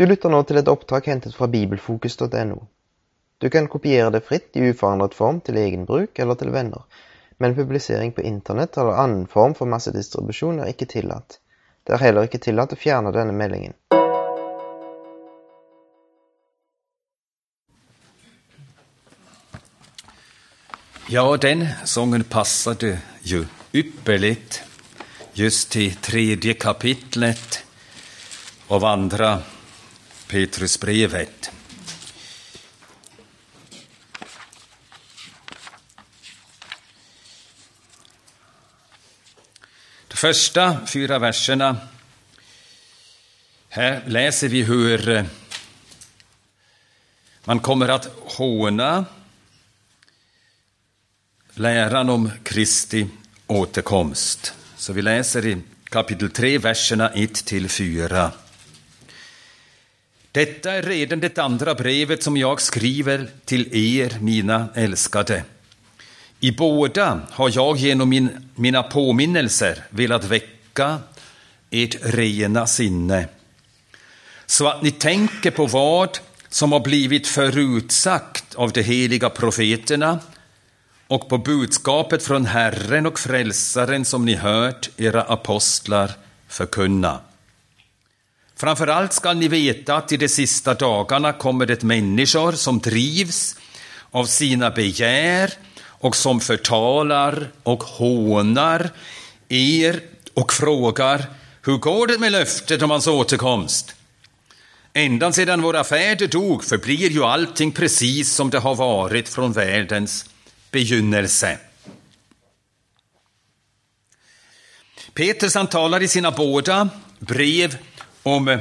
[0.00, 2.54] Du lytter nå til et opptak hentet fra bibelfokus.no.
[3.38, 6.86] Du kan kopiere det fritt i uforandret form til egen bruk eller til venner,
[7.36, 11.36] men publisering på internett eller annen form for massedistribusjon er ikke tillatt.
[11.84, 13.76] Det er heller ikke tillatt å fjerne denne meldingen.
[21.12, 23.44] Ja, den sången passade ju
[23.76, 24.62] ypperligt
[25.36, 27.64] just till tredje kapitlet
[28.68, 29.42] av andra
[30.30, 31.50] Petrusbrevet.
[40.08, 41.76] De första fyra verserna,
[43.68, 45.24] här läser vi hur eh,
[47.44, 49.04] man kommer att håna
[51.54, 53.08] läran om Kristi
[53.46, 54.54] återkomst.
[54.76, 58.32] Så vi läser i kapitel 3, verserna 1 till 4.
[60.32, 65.44] Detta är redan det andra brevet som jag skriver till er, mina älskade.
[66.40, 70.98] I båda har jag genom min, mina påminnelser velat väcka
[71.70, 73.28] ert rena sinne,
[74.46, 80.18] så att ni tänker på vad som har blivit förutsagt av de heliga profeterna
[81.06, 86.10] och på budskapet från Herren och Frälsaren som ni hört era apostlar
[86.48, 87.20] förkunna.
[88.60, 93.56] Framför allt skall ni veta att i de sista dagarna kommer det människor som drivs
[94.10, 95.52] av sina begär
[95.82, 98.90] och som förtalar och hånar
[99.48, 100.00] er
[100.34, 101.26] och frågar
[101.62, 103.94] hur går det med löftet om hans återkomst?
[104.92, 110.30] Ända sedan våra fäder dog förblir ju allting precis som det har varit från världens
[110.70, 111.58] begynnelse.
[115.14, 117.78] Petrus han talar i sina båda brev
[118.22, 118.60] om eh,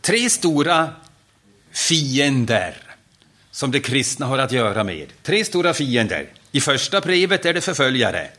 [0.00, 0.94] tre stora
[1.72, 2.82] fiender
[3.50, 5.12] som de kristna har att göra med.
[5.22, 6.32] Tre stora fiender.
[6.52, 8.30] I första brevet är det förföljare.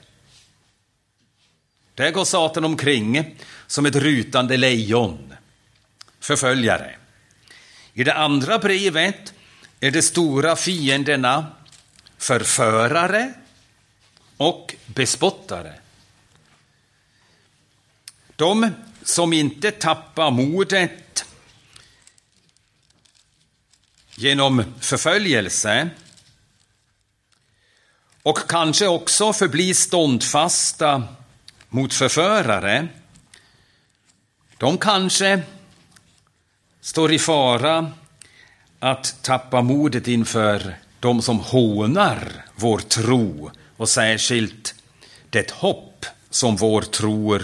[1.95, 3.35] Där går Satan omkring
[3.67, 5.33] som ett rutande lejon.
[6.19, 6.95] Förföljare.
[7.93, 9.33] I det andra brevet
[9.79, 11.45] är de stora fienderna
[12.17, 13.33] förförare
[14.37, 15.73] och bespottare.
[18.35, 18.71] De
[19.09, 21.25] som inte tappar modet
[24.15, 25.89] genom förföljelse
[28.23, 31.03] och kanske också förblir ståndfasta
[31.69, 32.87] mot förförare,
[34.57, 35.41] de kanske
[36.81, 37.91] står i fara
[38.79, 44.75] att tappa modet inför de som hånar vår tro och särskilt
[45.29, 47.39] det hopp som vår tro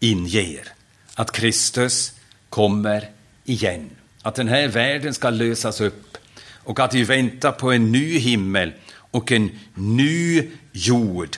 [0.00, 0.79] inger.
[1.20, 2.12] Att Kristus
[2.48, 3.10] kommer
[3.44, 3.90] igen.
[4.22, 6.16] Att den här världen ska lösas upp
[6.64, 11.36] och att vi väntar på en ny himmel och en ny jord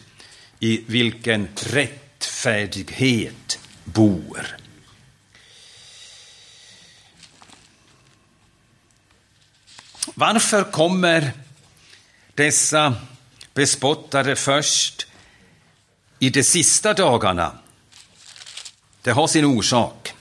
[0.60, 4.46] i vilken rättfärdighet bor.
[10.14, 11.32] Varför kommer
[12.34, 12.94] dessa
[13.54, 15.06] bespottare först
[16.18, 17.58] i de sista dagarna?
[19.02, 20.14] Det har sin orsak.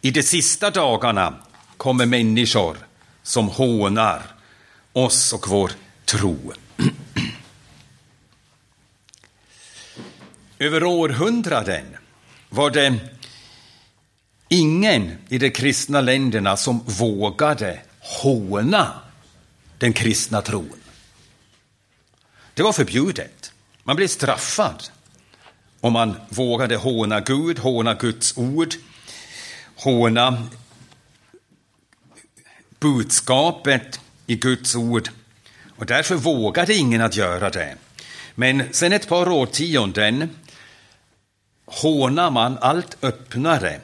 [0.00, 1.34] I de sista dagarna
[1.76, 2.76] kommer människor
[3.22, 4.22] som hånar
[4.92, 5.72] oss och vår
[6.04, 6.52] tro.
[10.58, 11.96] Över århundraden
[12.48, 12.98] var det
[14.48, 19.00] ingen i de kristna länderna som vågade håna
[19.78, 20.80] den kristna tron.
[22.54, 23.52] Det var förbjudet.
[23.84, 24.82] Man blev straffad
[25.82, 28.74] om man vågade håna Gud, håna Guds ord,
[29.76, 30.42] håna
[32.80, 35.08] budskapet i Guds ord.
[35.76, 37.76] Och därför vågade ingen att göra det.
[38.34, 40.30] Men sen ett par årtionden
[41.66, 43.80] hånar man allt öppnare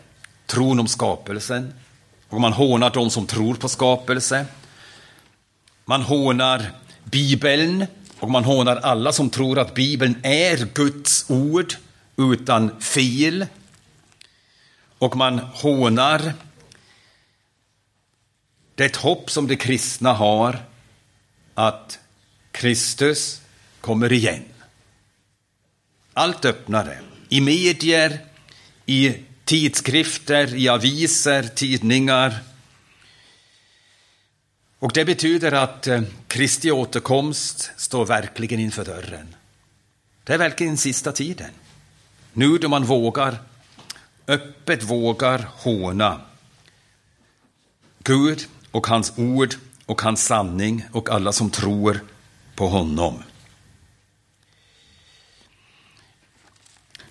[0.46, 1.74] tron om skapelsen
[2.28, 4.46] och man hånar de som tror på skapelse.
[5.84, 6.70] Man hånar
[7.04, 7.86] Bibeln
[8.20, 11.74] och man hånar alla som tror att Bibeln är Guds ord
[12.18, 13.46] utan fel.
[14.98, 16.32] Och man hånar
[18.74, 20.64] det hopp som de kristna har
[21.54, 21.98] att
[22.52, 23.40] Kristus
[23.80, 24.44] kommer igen.
[26.12, 26.98] Allt öppnare.
[27.28, 28.18] I medier,
[28.86, 29.14] i
[29.44, 32.38] tidskrifter, i aviser, tidningar.
[34.78, 39.34] Och det betyder att eh, Kristi återkomst står verkligen inför dörren.
[40.24, 41.50] Det är verkligen sista tiden.
[42.32, 43.38] Nu då man vågar,
[44.26, 46.20] öppet vågar håna
[47.98, 49.54] Gud och hans ord
[49.86, 52.00] och hans sanning och alla som tror
[52.54, 53.22] på honom.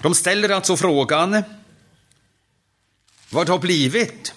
[0.01, 1.43] De ställer alltså frågan
[3.29, 4.33] vad har blivit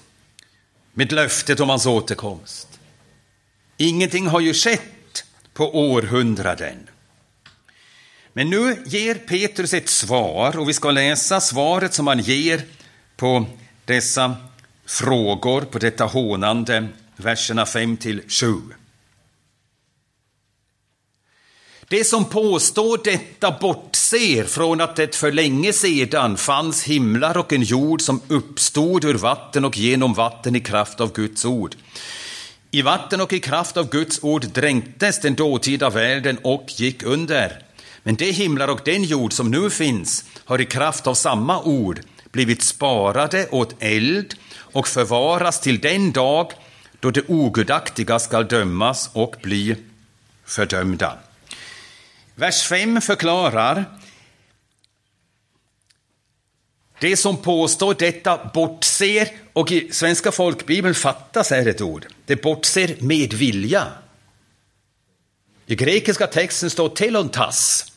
[0.92, 2.80] med löftet om hans återkomst?
[3.76, 6.88] Ingenting har ju skett på århundraden.
[8.32, 12.62] Men nu ger Petrus ett svar och vi ska läsa svaret som han ger
[13.16, 13.46] på
[13.84, 14.36] dessa
[14.86, 18.54] frågor, på detta hånande, verserna 5 till 7.
[21.88, 27.62] Det som påstår detta bortser från att det för länge sedan fanns himlar och en
[27.62, 31.76] jord som uppstod ur vatten och genom vatten i kraft av Guds ord.
[32.70, 37.62] I vatten och i kraft av Guds ord dränktes den dåtida världen och gick under.
[38.02, 42.00] Men de himlar och den jord som nu finns har i kraft av samma ord
[42.32, 46.52] blivit sparade åt eld och förvaras till den dag
[47.00, 49.76] då det ogudaktiga skall dömas och bli
[50.44, 51.18] fördömda.
[52.34, 53.84] Vers 5 förklarar
[57.00, 62.96] det som påstår detta bortser, och i Svenska folkbibeln fattas här ett ord, det bortser
[62.98, 63.86] med vilja.
[65.66, 67.89] I grekiska texten står telontas.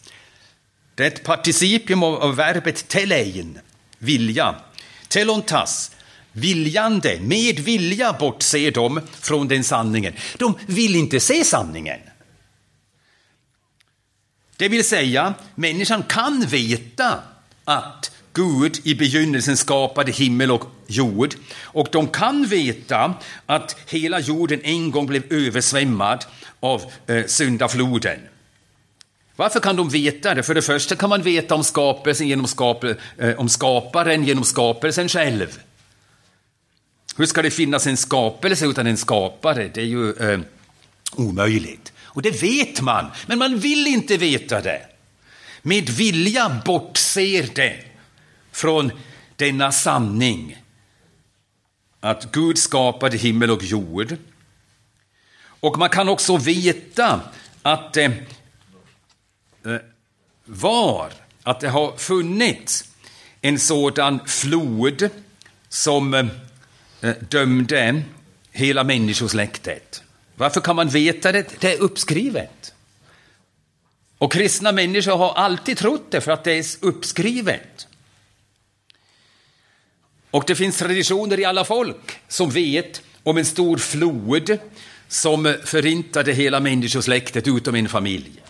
[0.95, 3.59] Det är ett participium av verbet telein,
[3.97, 4.55] vilja.
[5.07, 5.91] Telontas,
[6.31, 10.13] viljande, med vilja bortser de från den sanningen.
[10.37, 11.99] De vill inte se sanningen.
[14.57, 17.19] Det vill säga, människan kan veta
[17.65, 21.35] att Gud i begynnelsen skapade himmel och jord.
[21.61, 23.13] Och de kan veta
[23.45, 26.25] att hela jorden en gång blev översvämmad
[26.59, 28.19] av eh, syndafloden.
[29.35, 30.43] Varför kan de veta det?
[30.43, 35.09] För det första kan man veta om skapelsen genom skapel, eh, om skaparen genom skapelsen
[35.09, 35.59] själv.
[37.17, 39.71] Hur ska det finnas en skapelse utan en skapare?
[39.73, 40.39] Det är ju eh,
[41.15, 41.93] omöjligt.
[42.03, 44.81] Och det vet man, men man vill inte veta det.
[45.61, 47.83] Med vilja bortser det
[48.51, 48.91] från
[49.35, 50.57] denna sanning
[51.99, 54.15] att Gud skapade himmel och jord.
[55.45, 57.21] Och man kan också veta
[57.61, 58.11] att eh,
[59.65, 59.75] Eh,
[60.45, 61.13] var,
[61.43, 62.85] att det har funnits
[63.41, 65.09] en sådan flod
[65.69, 66.25] som eh,
[67.01, 68.03] eh, dömde
[68.51, 70.03] hela människosläktet.
[70.35, 71.61] Varför kan man veta det?
[71.61, 72.73] Det är uppskrivet.
[74.17, 77.87] Och kristna människor har alltid trott det för att det är uppskrivet.
[80.31, 84.57] Och det finns traditioner i alla folk som vet om en stor flod
[85.07, 88.42] som förintade hela människosläktet utom en familj.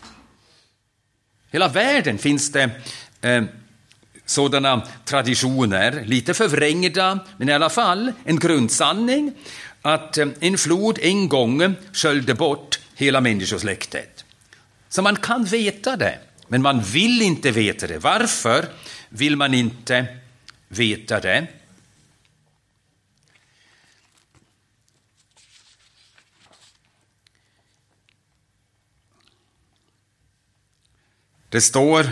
[1.54, 2.70] Hela världen finns det
[3.22, 3.44] eh,
[4.26, 9.32] sådana traditioner, lite förvrängda, men i alla fall en grundsanning
[9.82, 14.26] att eh, en flod en gång sköljde bort hela människosläktet.
[14.90, 17.98] Så man kan veta det, men man vill inte veta det.
[17.98, 18.66] Varför
[19.10, 20.06] vill man inte
[20.68, 21.48] veta det?
[31.54, 32.10] Det står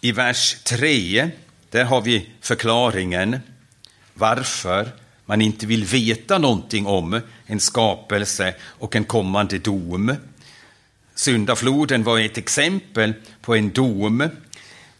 [0.00, 1.30] i vers 3,
[1.70, 3.38] där har vi förklaringen
[4.14, 4.92] varför
[5.26, 10.16] man inte vill veta någonting om en skapelse och en kommande dom.
[11.14, 14.28] Syndafloden var ett exempel på en dom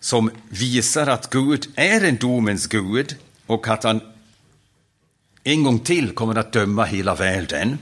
[0.00, 3.16] som visar att Gud är en domens Gud
[3.46, 4.00] och att han
[5.44, 7.78] en gång till kommer att döma hela världen.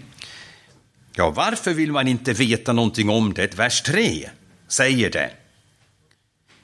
[1.14, 3.54] Ja, varför vill man inte veta någonting om det?
[3.54, 4.30] Vers 3
[4.68, 5.30] säger det.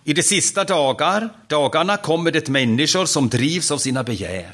[0.04, 4.52] I de sista dagar, dagarna kommer det människor som drivs av sina begär.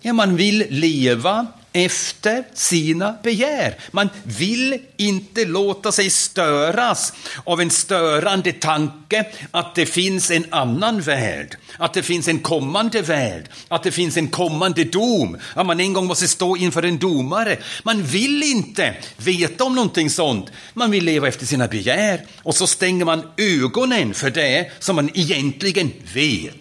[0.00, 3.78] Ja, man vill leva efter sina begär.
[3.90, 7.12] Man vill inte låta sig störas
[7.44, 13.02] av en störande tanke att det finns en annan värld, att det finns en kommande
[13.02, 16.98] värld, att det finns en kommande dom, att man en gång måste stå inför en
[16.98, 17.58] domare.
[17.82, 20.46] Man vill inte veta om någonting sånt.
[20.74, 25.10] Man vill leva efter sina begär och så stänger man ögonen för det som man
[25.14, 26.54] egentligen vet.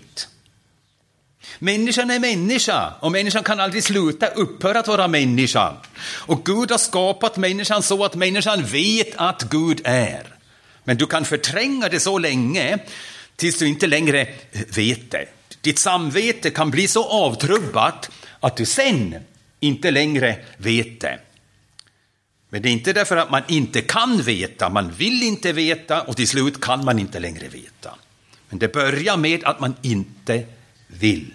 [1.59, 5.73] Människan är människa och människan kan aldrig sluta upphöra att vara människa.
[6.01, 10.35] Och Gud har skapat människan så att människan vet att Gud är.
[10.83, 12.79] Men du kan förtränga det så länge
[13.35, 14.27] tills du inte längre
[14.75, 15.25] vet det.
[15.61, 19.15] Ditt samvete kan bli så avtrubbat att du sen
[19.59, 21.19] inte längre vet det.
[22.49, 26.15] Men det är inte därför att man inte kan veta, man vill inte veta och
[26.15, 27.95] till slut kan man inte längre veta.
[28.49, 30.43] Men det börjar med att man inte
[30.87, 31.31] vill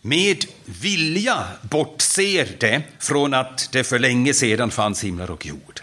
[0.00, 5.80] med vilja bortser det från att det för länge sedan fanns himlar och jord.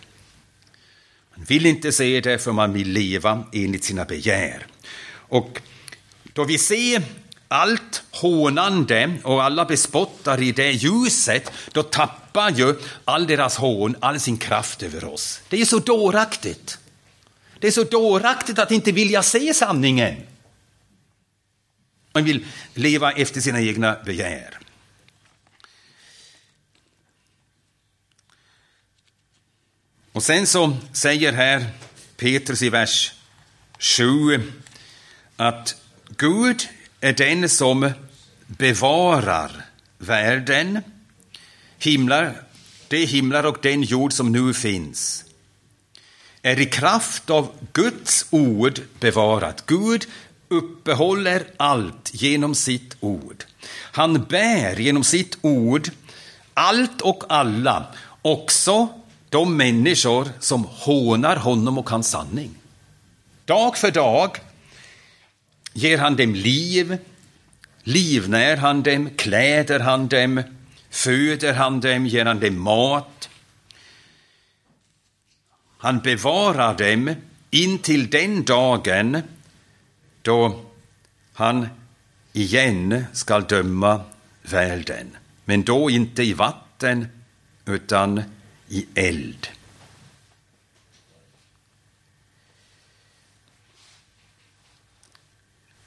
[1.36, 4.66] Man vill inte se det för man vill leva enligt sina begär.
[5.10, 5.62] Och
[6.34, 7.04] då vi ser
[7.48, 14.20] allt hånande och alla bespottar i det ljuset, då tappar ju all deras hån all
[14.20, 15.42] sin kraft över oss.
[15.50, 16.80] Det är så dåraktigt.
[17.60, 20.16] Det är så dåraktigt att inte vilja se sanningen.
[22.18, 24.60] Man vill leva efter sina egna begär.
[30.12, 31.66] Och sen så säger här
[32.16, 33.14] Petrus i vers
[33.80, 34.52] 7
[35.36, 35.76] att
[36.10, 36.68] Gud
[37.02, 37.92] är den som
[38.48, 39.66] bevarar
[39.98, 40.82] världen,
[41.78, 42.44] himlar,
[42.88, 45.26] de himlar och den jord som nu finns
[46.42, 49.64] är i kraft av Guds ord bevarat.
[49.66, 50.06] Gud
[50.48, 53.44] uppehåller allt genom sitt ord.
[53.70, 55.90] Han bär genom sitt ord
[56.54, 57.86] allt och alla,
[58.22, 58.88] också
[59.30, 62.56] de människor som hånar honom och hans sanning.
[63.46, 64.38] Dag för dag
[65.74, 66.98] ger han dem liv,
[67.84, 70.44] livnär han dem, kläder han dem,
[70.90, 73.30] föder han dem, ger han dem mat.
[75.78, 77.16] Han bevarar dem
[77.52, 79.22] in till den dagen
[80.28, 80.60] då
[81.34, 81.68] han
[82.34, 84.02] igen skall döma
[84.42, 85.18] världen.
[85.46, 87.08] Men då inte i vatten,
[87.66, 88.24] utan
[88.68, 89.48] i eld.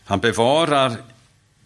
[0.05, 0.97] Han bevarar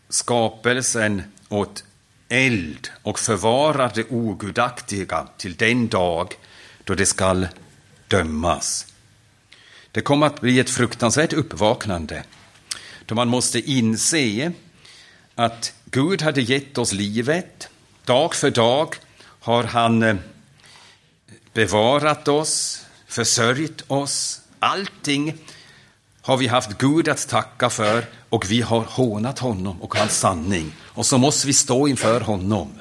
[0.09, 1.85] skapelsen åt
[2.29, 6.35] eld och förvarar det ogudaktiga till den dag
[6.85, 7.49] då det skall
[8.09, 8.87] dömas.
[9.91, 12.25] Det kommer att bli ett fruktansvärt uppvaknande
[13.07, 14.53] då man måste inse
[15.35, 17.69] att Gud hade gett oss livet.
[18.05, 18.95] Dag för dag
[19.41, 20.17] har han eh,
[21.53, 24.41] bevarat oss, försörjt oss.
[24.59, 25.35] Allting
[26.23, 30.73] har vi haft Gud att tacka för och vi har hånat honom och hans sanning.
[30.81, 32.81] Och så måste vi stå inför honom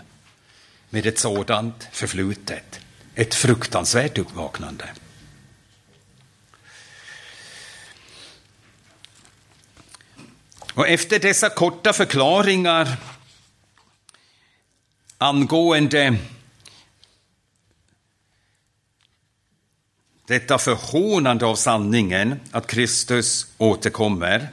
[0.89, 2.79] med ett sådant förflutet.
[3.15, 4.85] Ett fruktansvärt uppvaknande.
[10.75, 12.97] Och efter dessa korta förklaringar
[15.17, 16.17] angående
[20.27, 24.49] detta förhånande av sanningen, att Kristus återkommer.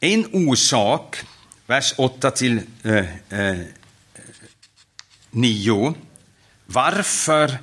[0.00, 1.24] En orsak,
[1.66, 3.60] vers 8 till eh, eh,
[5.30, 5.94] 9,
[6.66, 7.58] varför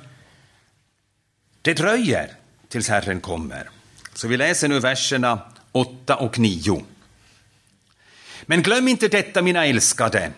[1.62, 2.36] det dröjer
[2.68, 3.70] tills Herren kommer.
[4.14, 5.38] Så vi läser nu verserna
[5.72, 6.84] 8 och 9.
[8.42, 10.32] Men glöm inte detta, mina älskade,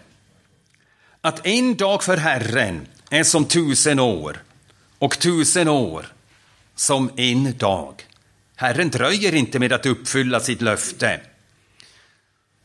[1.20, 4.42] att en dag för Herren är som tusen år
[4.98, 6.06] och tusen år
[6.74, 7.94] som en dag.
[8.56, 11.20] Herren dröjer inte med att uppfylla sitt löfte,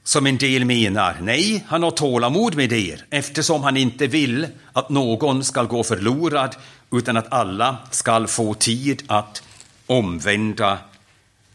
[0.04, 1.18] som en del menar.
[1.22, 6.56] Nej, han har tålamod med er, eftersom han inte vill att någon skall gå förlorad,
[6.92, 9.44] utan att alla skall få tid att
[9.86, 10.78] omvända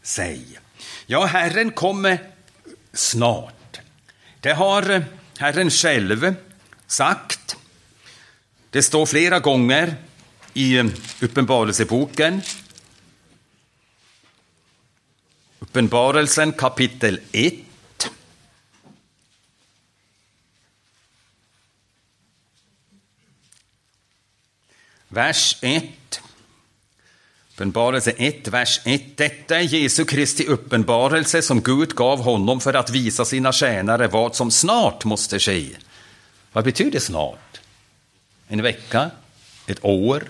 [0.03, 0.59] sig.
[1.05, 2.17] Ja, Herren kommer
[2.93, 3.79] snart.
[4.39, 5.03] Det har eh,
[5.37, 6.35] Herren själv
[6.87, 7.55] sagt.
[8.69, 9.95] Det står flera gånger
[10.53, 10.85] i eh,
[11.21, 12.41] Uppenbarelseboken.
[15.59, 17.53] Uppenbarelsen kapitel 1.
[25.07, 26.21] Vers 1.
[27.53, 29.17] Uppenbarelse 1, vers 1.
[29.17, 34.35] Detta är Jesu Kristi uppenbarelse som Gud gav honom för att visa sina tjänare vad
[34.35, 35.69] som snart måste ske.
[36.53, 37.61] Vad betyder snart?
[38.47, 39.11] En vecka?
[39.67, 40.23] Ett år?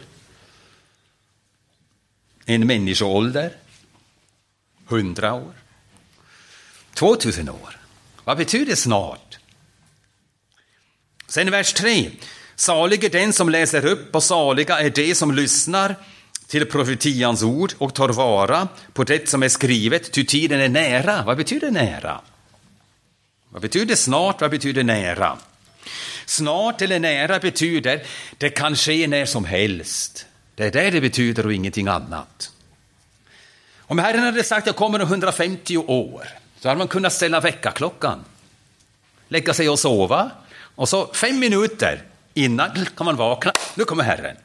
[2.45, 3.51] En människoålder?
[4.85, 5.53] Hundra år?
[6.93, 7.79] Två tusen år?
[8.23, 9.37] Vad betyder snart?
[11.27, 12.11] Sen vers 3.
[12.55, 15.95] Salig är den som läser upp och saliga är de som lyssnar
[16.53, 21.23] till profetians ord och tar vara på det som är skrivet, ty tiden är nära.
[21.23, 22.21] Vad betyder nära?
[23.49, 24.41] Vad betyder snart?
[24.41, 25.37] Vad betyder nära?
[26.25, 28.03] Snart eller nära betyder
[28.37, 30.25] det kan ske när som helst.
[30.55, 32.51] Det är det det betyder och ingenting annat.
[33.79, 36.27] Om Herren hade sagt att jag kommer om 150 år,
[36.59, 38.25] så hade man kunnat ställa väckarklockan,
[39.27, 40.31] lägga sig och sova,
[40.75, 44.35] och så fem minuter innan kan man vakna, nu kommer Herren.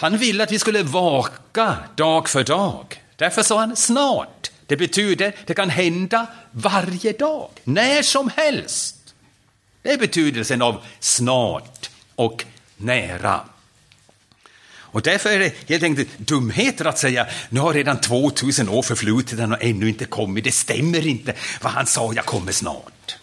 [0.00, 3.02] Han ville att vi skulle vaka dag för dag.
[3.16, 4.50] Därför sa han snart.
[4.66, 9.14] Det betyder det kan hända varje dag, när som helst.
[9.82, 12.44] Det är betydelsen av snart och
[12.76, 13.40] nära.
[14.72, 19.40] Och därför är det helt enkelt dumheter att säga nu har redan 2000 år förflutit
[19.40, 20.44] och har ännu inte kommit.
[20.44, 23.16] Det stämmer inte vad han sa, jag kommer snart.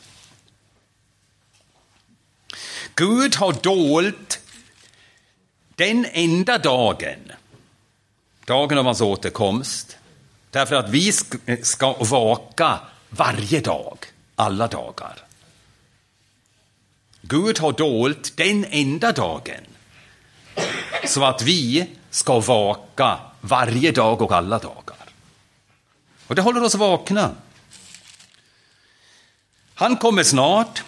[2.95, 4.39] Gud har dolt
[5.77, 7.31] den enda dagen,
[8.45, 9.97] dagen av hans återkomst,
[10.51, 11.11] därför att vi
[11.61, 12.79] ska vaka
[13.09, 13.97] varje dag,
[14.35, 15.17] alla dagar.
[17.21, 19.65] Gud har dolt den enda dagen
[21.05, 25.09] så att vi ska vaka varje dag och alla dagar.
[26.27, 27.35] Och det håller oss vakna.
[29.73, 30.83] Han kommer snart,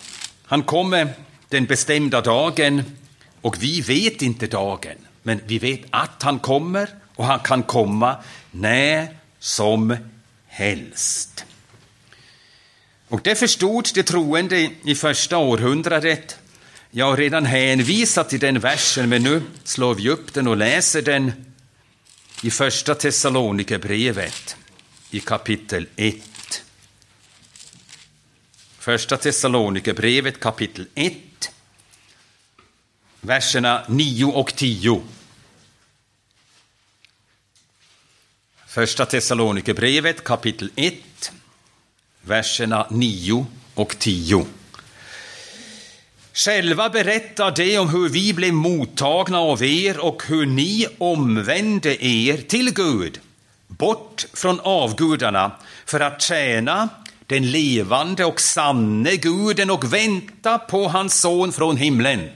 [0.46, 1.13] han kommer
[1.50, 2.98] den bestämda dagen
[3.41, 8.15] och vi vet inte dagen, men vi vet att han kommer och han kan komma
[8.51, 9.08] när
[9.39, 9.98] som
[10.48, 11.46] helst.
[13.08, 16.39] Och det förstod de troende i första århundradet.
[16.91, 21.01] Jag har redan hänvisat till den versen, men nu slår vi upp den och läser
[21.01, 21.31] den
[22.43, 24.55] i första Thessalonikerbrevet
[25.12, 26.15] i kapitel 1.
[28.79, 31.13] Första Thessalonikerbrevet kapitel 1,
[33.21, 35.01] verserna 9 och 10.
[38.67, 40.93] Första Thessalonikerbrevet kapitel 1,
[42.21, 44.45] verserna 9 och 10.
[46.33, 52.38] Själva berättar de om hur vi blev mottagna av er och hur ni omvände er
[52.38, 53.19] till Gud,
[53.67, 55.51] bort från avgudarna,
[55.85, 56.89] för att tjäna
[57.25, 62.29] den levande och sanne guden och vänta på hans son från himlen.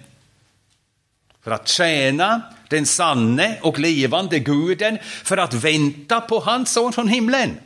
[1.43, 7.07] För att tjäna den sanne och levande guden, för att vänta på hans son från
[7.07, 7.57] himlen.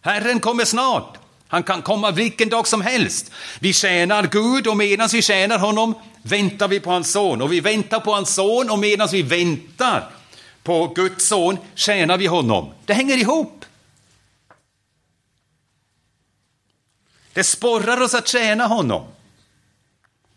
[0.00, 1.18] Herren kommer snart.
[1.48, 3.32] Han kan komma vilken dag som helst.
[3.60, 7.42] Vi tjänar Gud och medan vi tjänar honom väntar vi på hans son.
[7.42, 10.10] Och vi väntar på hans son och medan vi väntar
[10.62, 12.74] på Guds son tjänar vi honom.
[12.84, 13.64] Det hänger ihop.
[17.32, 19.06] Det sporrar oss att tjäna honom.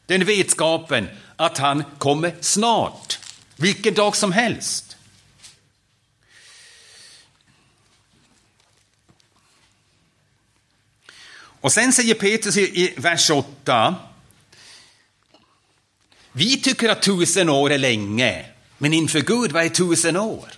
[0.05, 3.19] Den vetskapen att han kommer snart,
[3.55, 4.97] vilken dag som helst.
[11.37, 13.95] Och sen säger Petrus i vers 8.
[16.31, 18.45] Vi tycker att tusen år är länge,
[18.77, 20.49] men inför Gud, vad är tusen år?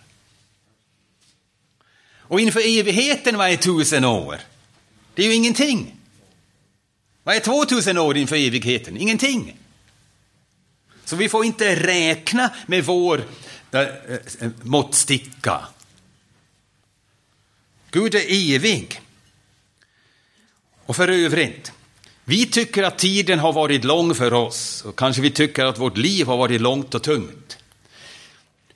[2.29, 4.39] Och inför evigheten, vad är tusen år?
[5.15, 5.95] Det är ju ingenting.
[7.23, 8.97] Vad är 2000 år inför evigheten?
[8.97, 9.57] Ingenting.
[11.07, 13.23] Så vi får inte räkna med vår
[13.71, 13.87] äh, äh,
[14.61, 15.67] måttsticka.
[17.91, 19.01] Gud är evig.
[20.85, 21.71] Och för övrigt,
[22.23, 25.97] vi tycker att tiden har varit lång för oss och kanske vi tycker att vårt
[25.97, 27.57] liv har varit långt och tungt.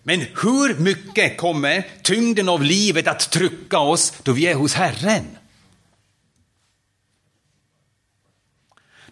[0.03, 5.37] Men hur mycket kommer tyngden av livet att trycka oss då vi är hos Herren?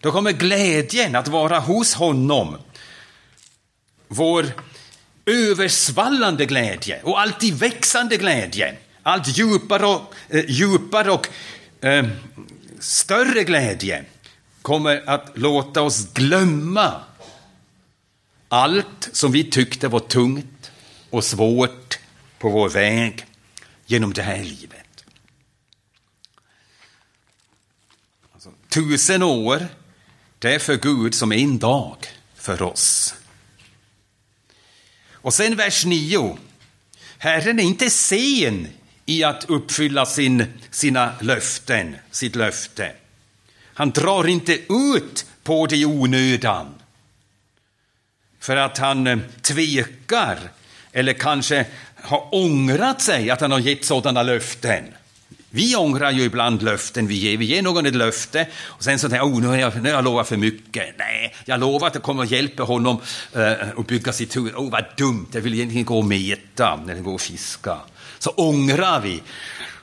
[0.00, 2.56] Då kommer glädjen att vara hos honom.
[4.12, 4.46] Vår
[5.26, 8.76] översvallande glädje och alltid växande glädje.
[9.02, 11.28] Allt djupare och, eh, djupare och
[11.84, 12.08] eh,
[12.80, 14.04] större glädje
[14.62, 17.00] kommer att låta oss glömma
[18.48, 20.70] allt som vi tyckte var tungt
[21.10, 21.98] och svårt
[22.38, 23.26] på vår väg
[23.86, 25.04] genom det här livet.
[28.32, 29.68] Alltså, tusen år,
[30.38, 31.96] det är för Gud som en dag
[32.34, 33.14] för oss.
[35.22, 36.38] Och sen vers 9.
[37.18, 38.68] Herren är inte sen
[39.06, 42.92] i att uppfylla sin, sina löften, sitt löfte.
[43.74, 46.74] Han drar inte ut på det i onödan
[48.40, 50.38] för att han eh, tvekar
[50.92, 54.84] eller kanske har ångrat sig att han har gett sådana löften.
[55.50, 57.36] Vi ångrar ju ibland löften vi ger.
[57.36, 59.88] Vi ger någon ett löfte och sen så tänker jag, oh, nu har jag, nu
[59.88, 60.94] har jag lovat för mycket.
[60.98, 63.00] Nej, jag lovar att jag kommer att hjälpa honom
[63.34, 64.52] eh, att bygga sitt hus.
[64.56, 67.76] Oh, vad dumt, jag vill egentligen gå och meta eller gå och fiska
[68.18, 69.22] så ångrar vi.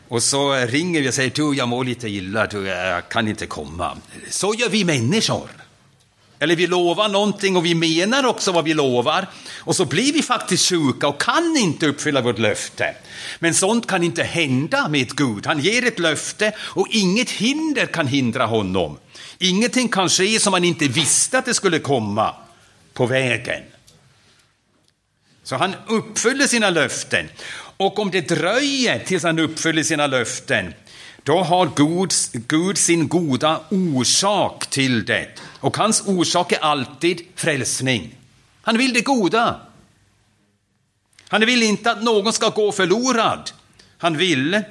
[0.08, 3.46] Och så ringer vi och säger du, jag mår lite illa, du, jag kan inte
[3.46, 3.98] komma.
[4.30, 5.50] Så gör vi människor.
[6.40, 9.28] Eller vi lovar någonting och vi menar också vad vi lovar.
[9.60, 12.96] Och så blir vi faktiskt sjuka och kan inte uppfylla vårt löfte.
[13.40, 15.46] Men sånt kan inte hända med Gud.
[15.46, 18.98] Han ger ett löfte och inget hinder kan hindra honom.
[19.38, 22.36] Ingenting kan ske som han inte visste att det skulle komma
[22.94, 23.64] på vägen.
[25.44, 27.30] Så han uppfyller sina löften.
[27.78, 30.74] Och om det dröjer tills han uppfyller sina löften,
[31.24, 32.14] då har Gud,
[32.48, 35.28] Gud sin goda orsak till det.
[35.60, 38.16] Och hans orsak är alltid frälsning.
[38.62, 39.62] Han vill det goda.
[41.28, 43.52] Han vill inte att någon ska gå förlorad.
[43.98, 44.64] Han vill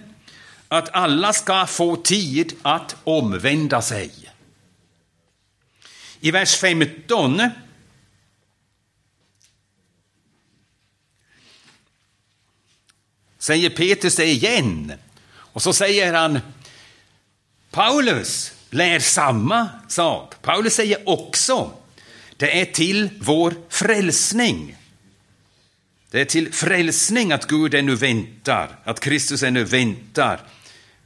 [0.68, 4.10] att alla ska få tid att omvända sig.
[6.20, 7.42] I vers 15
[13.38, 14.92] säger Petrus det igen.
[15.34, 16.40] Och så säger han,
[17.70, 20.34] Paulus lär samma sak.
[20.42, 21.70] Paulus säger också,
[22.36, 24.76] det är till vår frälsning.
[26.10, 30.40] Det är till frälsning att Gud ännu väntar, att Kristus ännu väntar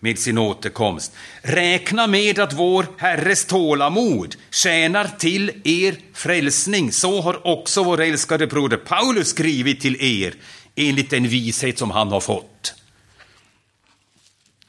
[0.00, 1.12] med sin återkomst.
[1.42, 6.92] Räkna med att vår Herres tålamod tjänar till er frälsning.
[6.92, 10.34] Så har också vår älskade broder Paulus skrivit till er
[10.74, 12.74] enligt den vishet som han har fått.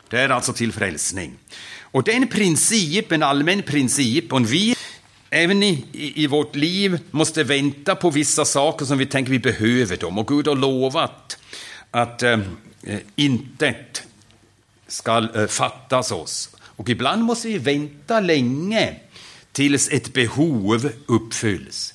[0.09, 1.37] Det är alltså till frälsning.
[1.91, 4.75] Och det är en princip, en allmän princip, och vi
[5.29, 9.97] även i, i, vårt liv måste vänta på vissa saker som vi tänker vi behöver
[9.97, 10.17] dem.
[10.17, 11.37] Och Gud har lovat
[11.91, 12.39] att eh,
[12.83, 14.03] eh intet
[14.87, 16.49] ska eh, fattas oss.
[16.59, 18.99] Och ibland måste vi vänta länge
[19.51, 21.93] tills ett behov uppfylls.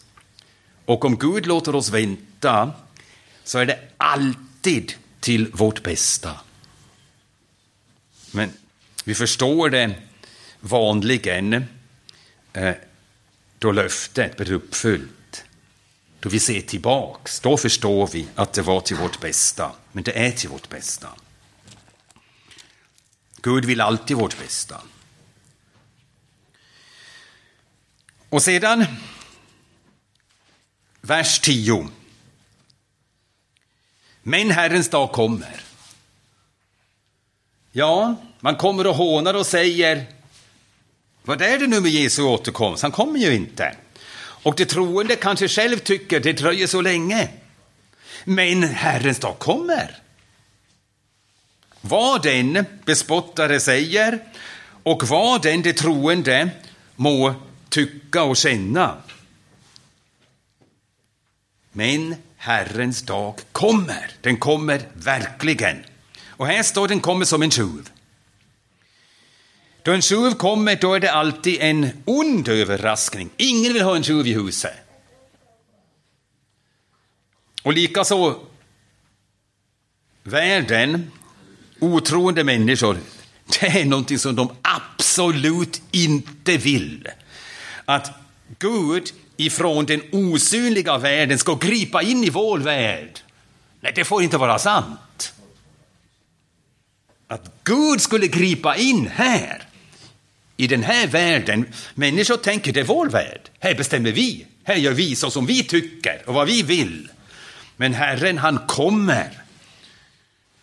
[0.85, 2.73] Och om Gud låter oss vänta
[3.45, 6.31] så är det alltid till vårt bästa.
[8.31, 8.53] Men
[9.07, 9.95] vi förstår det
[10.61, 11.65] vanligen
[12.53, 12.75] eh,
[13.59, 15.45] då löftet blir uppfyllt.
[16.21, 19.73] Då vi ser tillbaks, då förstår vi att det var till vårt bästa.
[19.93, 21.09] Men det är till vårt bästa.
[23.43, 24.81] Gud vill alltid vårt bästa.
[28.29, 28.85] Och sedan
[31.01, 31.89] vers 10.
[34.23, 35.66] Men Herrens dag kommer.
[37.79, 40.05] Ja, man kommer och hånar och säger
[41.23, 42.83] vad är det nu med Jesu återkomst?
[42.83, 43.77] Han kommer ju inte.
[44.19, 47.29] Och det troende kanske själv tycker det dröjer så länge.
[48.25, 49.99] Men Herrens dag kommer.
[51.81, 54.19] Vad den bespottare säger
[54.83, 56.51] och vad den det troende
[56.95, 57.35] må
[57.69, 58.97] tycka och känna.
[61.73, 64.11] Men Herrens dag kommer.
[64.21, 65.85] Den kommer verkligen.
[66.37, 67.91] Och här står den kommer som en tjuv.
[69.83, 73.31] Då en tjuv kommer, då är det alltid en ond överraskning.
[73.37, 74.75] Ingen vill ha en tjuv i huset.
[77.63, 78.41] Och likaså
[80.23, 81.11] världen,
[81.81, 82.99] otroende människor,
[83.61, 87.09] det är någonting som de absolut inte vill.
[87.85, 88.11] Att
[88.59, 93.19] Gud ifrån den osynliga världen ska gripa in i vår värld.
[93.81, 95.33] Nej, det får inte vara sant.
[97.29, 99.63] Att Gud skulle gripa in här,
[100.57, 101.67] i den här världen.
[101.95, 103.41] Människor tänker det är vår värld.
[103.59, 104.47] Här bestämmer vi.
[104.65, 107.09] Här gör vi så som vi tycker och vad vi vill.
[107.77, 109.43] Men Herren, han kommer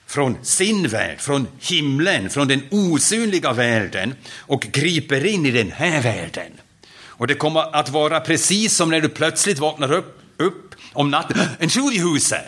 [0.07, 6.01] från sin värld, från himlen, från den osynliga världen och griper in i den här
[6.01, 6.51] världen.
[6.95, 11.37] Och det kommer att vara precis som när du plötsligt vaknar upp, upp om natten.
[11.59, 12.45] En tjuv i huset!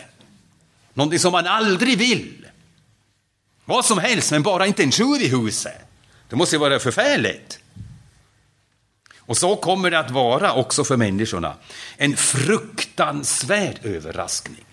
[0.94, 2.45] Någonting som man aldrig vill.
[3.68, 5.78] Vad som helst, men bara inte en tjur i huset.
[6.28, 7.58] Det måste ju vara förfärligt.
[9.18, 11.54] Och så kommer det att vara också för människorna.
[11.96, 14.64] En fruktansvärd överraskning.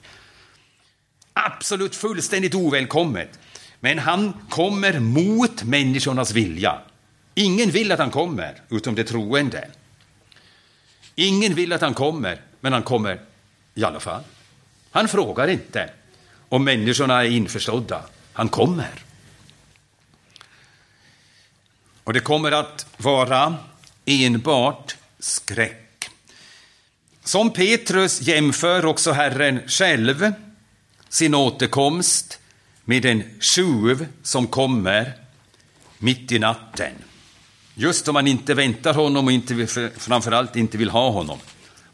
[1.33, 3.39] Absolut fullständigt ovälkommet.
[3.79, 6.81] Men han kommer mot människornas vilja.
[7.35, 9.67] Ingen vill att han kommer, utom de troende.
[11.15, 13.21] Ingen vill att han kommer, men han kommer
[13.75, 14.23] i alla fall.
[14.91, 15.89] Han frågar inte
[16.49, 18.01] om människorna är införstådda.
[18.33, 19.03] Han kommer.
[22.03, 23.55] Och det kommer att vara
[24.05, 26.09] enbart skräck.
[27.23, 30.33] Som Petrus jämför också Herren själv
[31.09, 32.39] sin återkomst
[32.85, 35.13] med en tjuv som kommer
[35.97, 36.93] mitt i natten.
[37.75, 39.67] Just om man inte väntar honom och inte,
[39.97, 41.39] framförallt inte vill ha honom.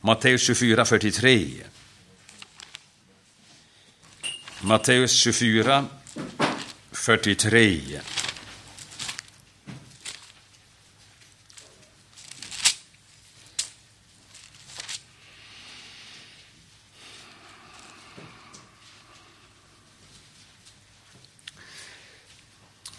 [0.02, 1.48] Matteus 24, 43.
[4.62, 5.86] Matteus 24,
[7.10, 7.82] 43.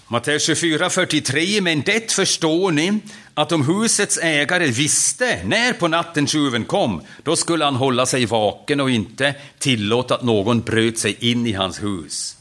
[0.09, 1.61] Matteus 24, 43.
[1.61, 3.01] Men det förstår ni,
[3.35, 8.27] att om husets ägare visste när på natten tjuven kom, då skulle han hålla sig
[8.27, 12.40] vaken och inte tillåta att någon bröt sig in i hans hus.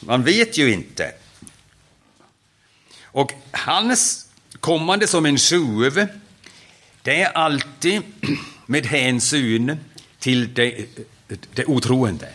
[0.00, 1.12] Man vet ju inte.
[3.02, 4.28] Och hans
[4.60, 6.06] kommande som en tjuv,
[7.02, 8.02] det är alltid
[8.66, 9.76] med hänsyn
[10.18, 10.86] till det,
[11.54, 12.28] det otroende.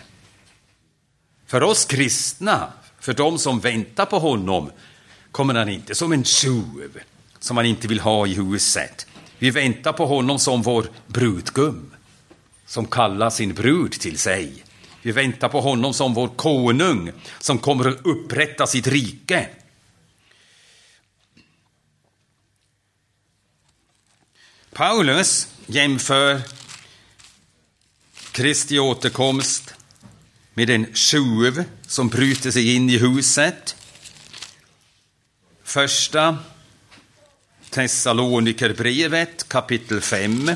[1.47, 4.71] För oss kristna, för de som väntar på honom,
[5.32, 6.99] kommer han inte som en tjuv
[7.39, 9.08] som man inte vill ha i huset.
[9.39, 11.91] Vi väntar på honom som vår brudgum,
[12.65, 14.64] som kallar sin brud till sig.
[15.06, 19.50] Vi väntar på honom som vår konung, som kommer att upprätta sitt rike.
[24.74, 26.41] Paulus jämför
[28.32, 29.74] Kristi återkomst
[30.54, 33.76] med en tjuv som bryter sig in i huset.
[35.63, 36.38] Första
[37.70, 40.52] Thessalonikerbrevet kapitel 5.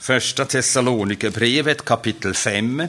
[0.00, 2.86] Första Thessalonikerbrevet kapitel 5.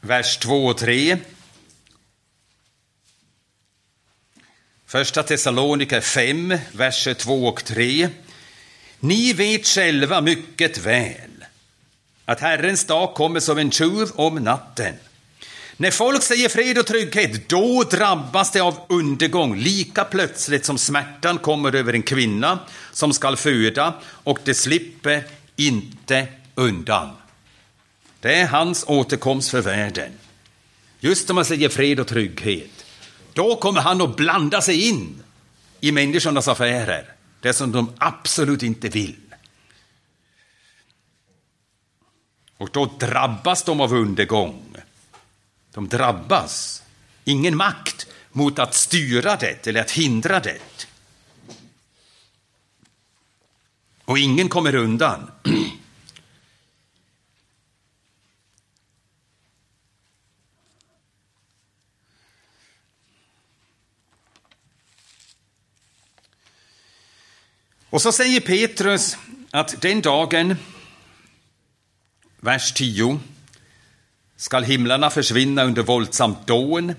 [0.00, 1.18] Vers 2 och 3.
[4.86, 8.08] Första Thessaloniker 5, verser 2 och 3.
[9.00, 11.44] Ni vet själva mycket väl
[12.24, 14.94] att Herrens dag kommer som en tjuv om natten.
[15.76, 21.38] När folk säger fred och trygghet, då drabbas det av undergång lika plötsligt som smärtan
[21.38, 22.58] kommer över en kvinna
[22.92, 25.24] som skall föda och det slipper
[25.56, 27.10] inte undan.
[28.20, 30.12] Det är hans återkomst för världen.
[31.00, 32.84] Just när man säger fred och trygghet,
[33.32, 35.22] då kommer han att blanda sig in
[35.80, 39.16] i människornas affärer, det som de absolut inte vill.
[42.58, 44.76] Och då drabbas de av undergång.
[45.74, 46.82] De drabbas.
[47.24, 50.88] Ingen makt mot att styra det eller att hindra det.
[54.04, 55.30] Och ingen kommer undan.
[67.90, 69.16] Och så säger Petrus
[69.50, 70.56] att den dagen
[72.40, 73.20] Vers 10.
[74.36, 76.94] Skall himlarna försvinna under våldsamt dån,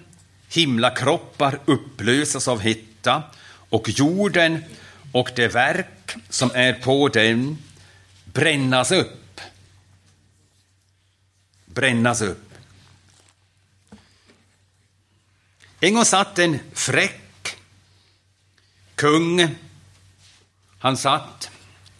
[0.49, 3.23] himlakroppar upplösas av hetta
[3.69, 4.63] och jorden
[5.11, 7.57] och det verk som är på den
[8.25, 9.41] brännas upp.
[11.65, 12.53] Brännas upp.
[15.79, 17.57] En gång satt en fräck
[18.95, 19.55] kung.
[20.79, 21.49] Han satt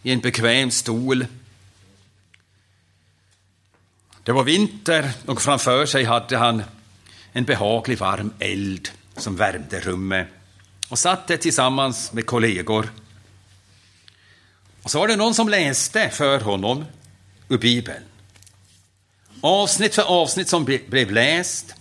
[0.04, 1.26] i en bekväm stol
[4.26, 6.64] det var vinter och framför sig hade han
[7.34, 10.28] en behaglig varm eld som värmde rummet
[10.90, 12.92] och satt där tillsammans med kollegor.
[14.82, 16.86] Och så var det någon som läste för honom
[17.50, 18.04] ur Bibeln.
[19.42, 21.76] Avsnitt för avsnitt som blev läst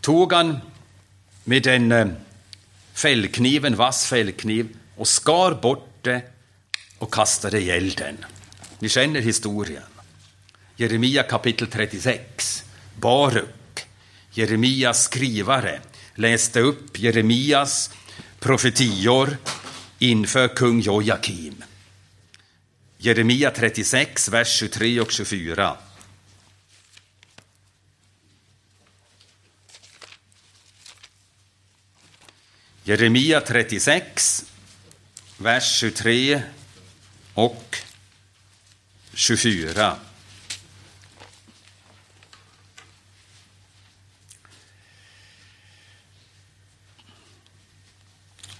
[0.00, 0.58] tog han
[1.44, 2.06] med en eh,
[2.92, 6.22] fällkniv, en vass fällkniv och skar bort det
[6.98, 8.24] och kastade i elden.
[8.78, 9.89] Ni känner historien.
[10.80, 12.64] Jeremia kapitel 36.
[12.96, 13.86] Baruk,
[14.32, 15.80] Jeremias skrivare,
[16.14, 17.90] läste upp Jeremias
[18.38, 19.36] profetior
[19.98, 21.64] inför kung Jojakim.
[22.98, 25.76] Jeremia 36, vers 23 och 24.
[32.84, 34.44] Jeremia 36,
[35.38, 36.42] vers 23
[37.34, 37.76] och
[39.14, 40.09] 24.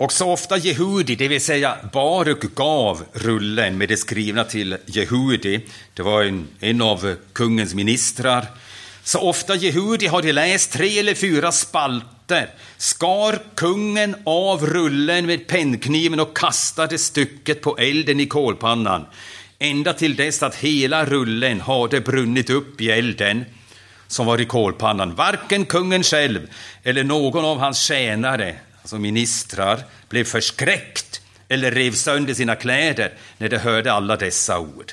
[0.00, 5.60] Och så ofta Jehudi, det vill säga Baruk, gav rullen med det skrivna till Jehudi,
[5.94, 8.46] det var en, en av kungens ministrar,
[9.04, 16.20] så ofta Jehudi hade läst tre eller fyra spalter skar kungen av rullen med pennkniven
[16.20, 19.06] och kastade stycket på elden i kolpannan,
[19.58, 23.44] ända till dess att hela rullen hade brunnit upp i elden
[24.08, 25.14] som var i kolpannan.
[25.14, 26.50] Varken kungen själv
[26.82, 33.48] eller någon av hans tjänare alltså ministrar, blev förskräckt eller rev sönder sina kläder när
[33.48, 34.92] de hörde alla dessa ord.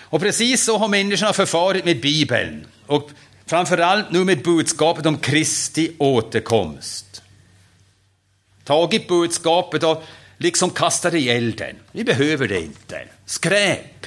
[0.00, 3.10] Och precis så har människorna förfarit med Bibeln och
[3.46, 7.22] framförallt nu med budskapet om Kristi återkomst.
[8.64, 10.02] Tagit budskapet och
[10.38, 11.76] liksom kastat i elden.
[11.92, 13.08] Vi behöver det inte.
[13.26, 14.06] Skräp.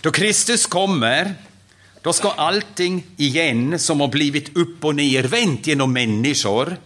[0.00, 1.34] Då Kristus kommer
[2.02, 6.76] då ska allting igen som har blivit upp och nervänt genom människor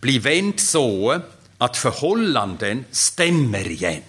[0.00, 1.20] bli vänt så
[1.58, 4.02] att förhållanden stämmer igen.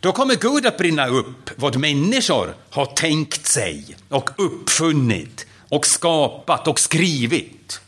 [0.00, 6.68] Då kommer Gud att brinna upp vad människor har tänkt sig och uppfunnit och skapat
[6.68, 7.80] och skrivit.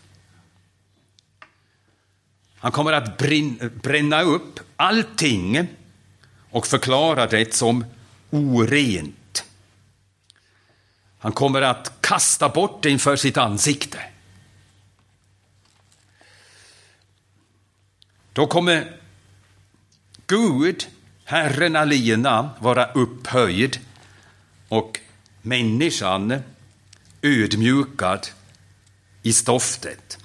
[2.56, 3.18] Han kommer att
[3.82, 5.66] bränna upp allting
[6.50, 7.84] och förklara det som
[8.34, 9.44] orent.
[11.18, 14.00] Han kommer att kasta bort det inför sitt ansikte.
[18.32, 18.96] Då kommer
[20.26, 20.86] Gud,
[21.24, 23.80] Herren alena, vara upphöjd
[24.68, 25.00] och
[25.42, 26.42] människan
[27.22, 28.26] ödmjukad
[29.22, 30.18] i stoftet.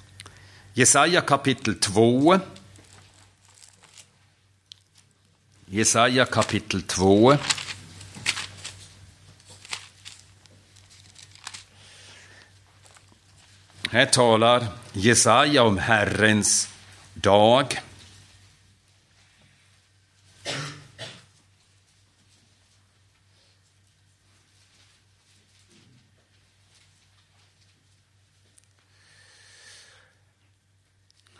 [0.74, 2.40] Jesaja kapitel 2.
[5.66, 7.36] Jesaja kapitel 2.
[13.92, 16.68] Här talar Jesaja om Herrens
[17.14, 17.80] dag.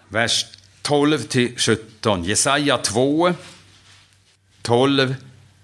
[0.09, 0.47] vers
[0.83, 2.25] 12 till 17.
[2.25, 3.35] Jesaja 2,
[4.63, 5.15] 12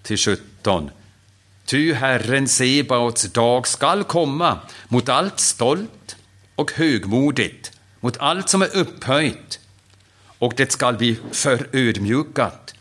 [0.02, 0.90] till 17.
[1.64, 6.16] Ty Herren Sebaots dag skall komma mot allt stolt
[6.56, 9.60] och högmodigt, mot allt som är upphöjt,
[10.38, 12.74] och det skall bli förödmjukat,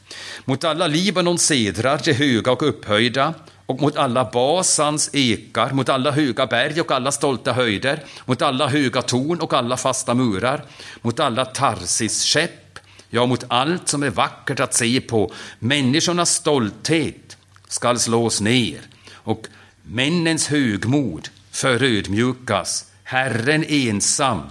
[0.45, 3.33] mot alla Libanons sedrar, de höga och upphöjda,
[3.65, 8.67] och mot alla Basans ekar, mot alla höga berg och alla stolta höjder, mot alla
[8.67, 10.63] höga torn och alla fasta murar,
[11.01, 15.31] mot alla Tarsis skepp, ja, mot allt som är vackert att se på.
[15.59, 18.81] Människornas stolthet skall slås ner
[19.13, 19.47] och
[19.83, 22.85] männens högmod förödmjukas.
[23.07, 24.43] Herren ensam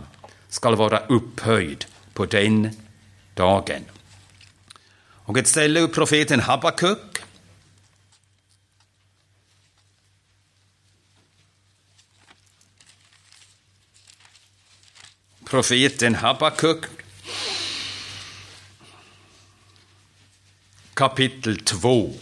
[0.48, 2.70] skall vara upphöjd på den
[3.34, 3.84] dagen.
[4.98, 7.14] Och ett ställe ur profeten Habakuk
[15.54, 16.84] profeten Habakuk
[20.94, 22.14] kapitel 2.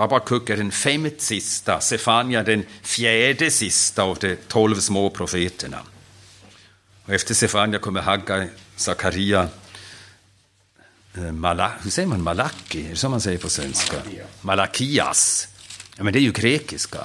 [0.00, 5.78] Habakuk är den femte sista, Sefania den fjärde sista av de tolv små profeterna.
[7.04, 9.48] Och efter Sefania kommer Haggai, Sakaria,
[11.14, 12.86] eh, Mala, hur säger man Malaki?
[12.86, 13.96] Är det så man säger på svenska?
[14.40, 15.48] Malakias.
[15.96, 16.98] Ja, men det är ju grekiska.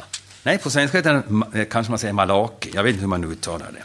[0.44, 2.72] Nej, på svenska det, kanske man säger Malaki.
[2.74, 3.84] Jag vet inte hur man uttalar det.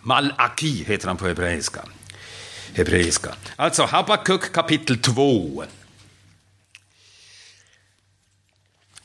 [0.00, 1.80] Malaki heter han på hebreiska.
[2.74, 3.34] hebreiska.
[3.56, 5.64] Alltså Habakuk kapitel 2.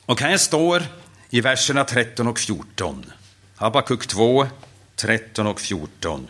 [0.08, 0.82] Och här står
[1.30, 3.12] i verserna 13 och 14.
[3.56, 4.46] Habakuk 2,
[4.96, 6.28] 13 och 14.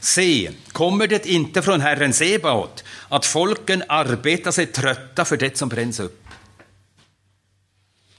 [0.00, 5.68] Se, kommer det inte från Herren Sebaot att folken arbetar sig trötta för det som
[5.68, 6.26] bränns upp?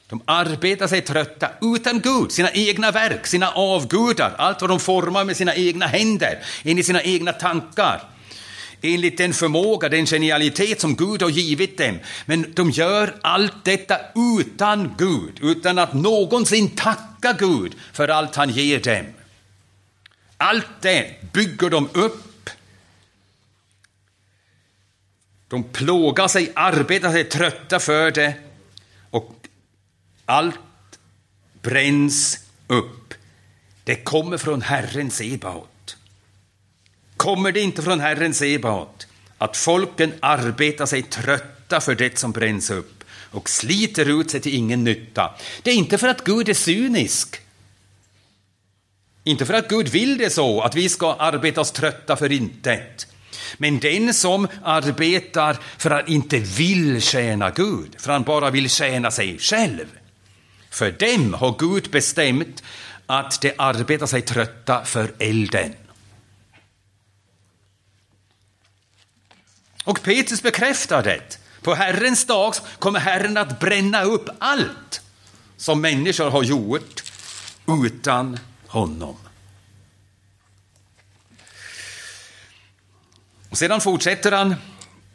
[0.07, 5.23] De arbetar sig trötta utan Gud, sina egna verk, sina avgudar, allt vad de formar
[5.23, 8.03] med sina egna händer, in i sina egna tankar,
[8.81, 11.99] enligt den förmåga, den genialitet som Gud har givit dem.
[12.25, 13.97] Men de gör allt detta
[14.39, 19.05] utan Gud, utan att någonsin tacka Gud för allt han ger dem.
[20.37, 22.49] Allt det bygger de upp.
[25.47, 28.33] De plågar sig, arbetar sig trötta för det
[29.09, 29.35] och
[30.25, 30.59] allt
[31.61, 33.13] bränns upp.
[33.83, 35.70] Det kommer från Herren Sebaot.
[37.21, 39.07] Kommer det inte från Herren Sebaot
[39.37, 44.55] att folken arbetar sig trötta för det som bränns upp och sliter ut sig till
[44.55, 45.33] ingen nytta?
[45.63, 47.35] Det är inte för att Gud är cynisk.
[49.23, 53.07] Inte för att Gud vill det så, att vi ska arbeta oss trötta för intet.
[53.57, 59.11] Men den som arbetar för att inte vill tjäna Gud, för han bara vill tjäna
[59.11, 59.85] sig själv,
[60.69, 62.63] för dem har Gud bestämt
[63.05, 65.73] att de arbetar sig trötta för elden.
[69.83, 71.39] Och Petrus bekräftar det.
[71.61, 75.01] På Herrens dag kommer Herren att bränna upp allt
[75.57, 77.03] som människor har gjort
[77.85, 79.17] utan honom.
[83.49, 84.55] Och sedan fortsätter han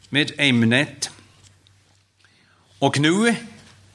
[0.09, 1.11] med ämnet.
[2.79, 3.37] Och nu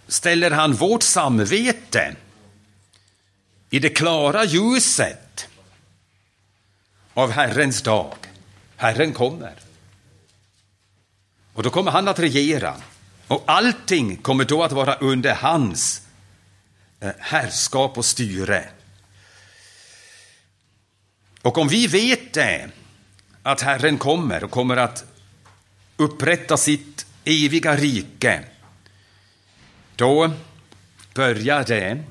[0.08, 2.16] ställer han vårt samvete
[3.70, 5.48] i det klara ljuset
[7.14, 8.16] av Herrens dag.
[8.76, 9.71] Herren kommer.
[11.54, 12.76] Och då kommer han att regera.
[13.28, 16.02] Och allting kommer då att vara under hans
[17.00, 18.70] eh, härskap och styre.
[21.42, 22.70] Och om vi vet det,
[23.44, 25.06] att Herren kommer och kommer att
[25.98, 28.44] upprätta sitt eviga rike,
[29.96, 30.32] då
[31.14, 32.04] börjar det,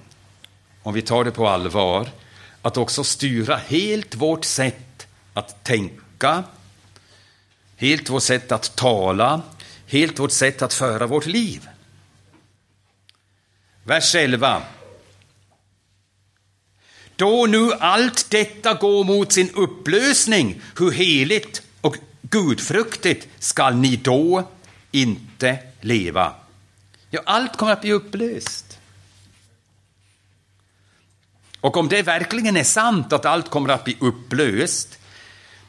[0.83, 2.09] om vi tar det på allvar,
[2.63, 6.45] att också styra helt vårt sätt att tänka,
[7.81, 9.43] helt vårt sätt att tala,
[9.87, 11.69] helt vårt sätt att föra vårt liv.
[13.85, 14.63] Vers 11.
[17.17, 24.49] Då nu allt detta går mot sin upplösning, hur heligt och gudfruktigt skall ni då
[24.91, 26.35] inte leva?
[27.11, 28.79] Ja, allt kommer att bli upplöst.
[31.61, 35.00] Och om det verkligen är sant att allt kommer att bli upplöst,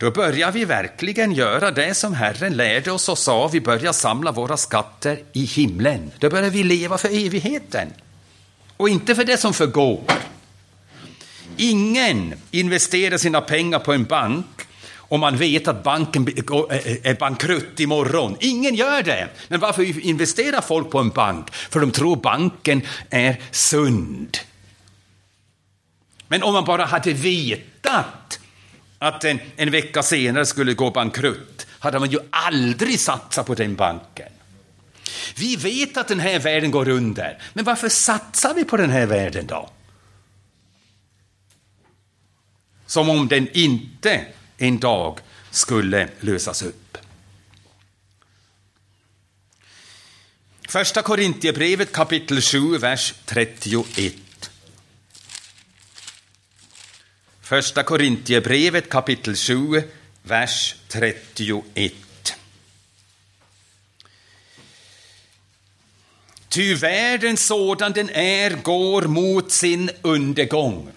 [0.01, 4.31] då börjar vi verkligen göra det som Herren lärde oss och sa, vi börjar samla
[4.31, 6.11] våra skatter i himlen.
[6.19, 7.87] Då börjar vi leva för evigheten
[8.77, 10.01] och inte för det som förgår.
[11.57, 14.45] Ingen investerar sina pengar på en bank
[14.97, 18.37] om man vet att banken eh, eh, är bankrutt imorgon.
[18.39, 19.29] Ingen gör det.
[19.47, 21.53] Men varför investerar folk på en bank?
[21.53, 24.37] För de tror banken är sund.
[26.27, 28.39] Men om man bara hade vetat
[29.01, 33.75] att en, en vecka senare skulle gå bankrutt hade man ju aldrig satsat på den
[33.75, 34.31] banken.
[35.35, 39.05] Vi vet att den här världen går under, men varför satsar vi på den här
[39.05, 39.69] världen då?
[42.85, 44.25] Som om den inte
[44.57, 45.19] en dag
[45.51, 46.97] skulle lösas upp.
[50.69, 54.15] Första Korintierbrevet kapitel 7, vers 31.
[57.51, 59.83] Första Korintierbrevet kapitel 7,
[60.23, 61.93] vers 31.
[66.49, 70.91] Ty världen sådan den är går mot sin undergång.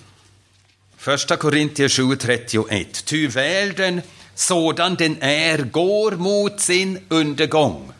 [0.96, 3.04] Första Korintier 7.31.
[3.04, 4.02] Ty världen
[4.34, 7.93] sådan den är går mot sin undergång.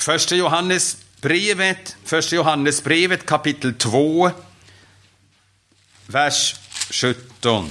[0.00, 4.30] Första Johannesbrevet, första Johannesbrevet kapitel 2,
[6.06, 6.56] vers
[6.90, 7.70] 17.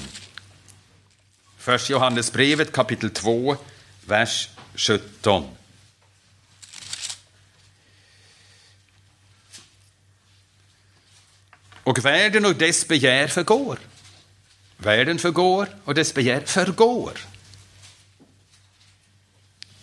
[1.58, 3.58] Första Johannesbrevet kapitel 2,
[4.06, 5.46] vers 17.
[11.84, 13.80] Och världen och dess begär förgår.
[14.78, 17.20] Världen förgår och dess begär förgår.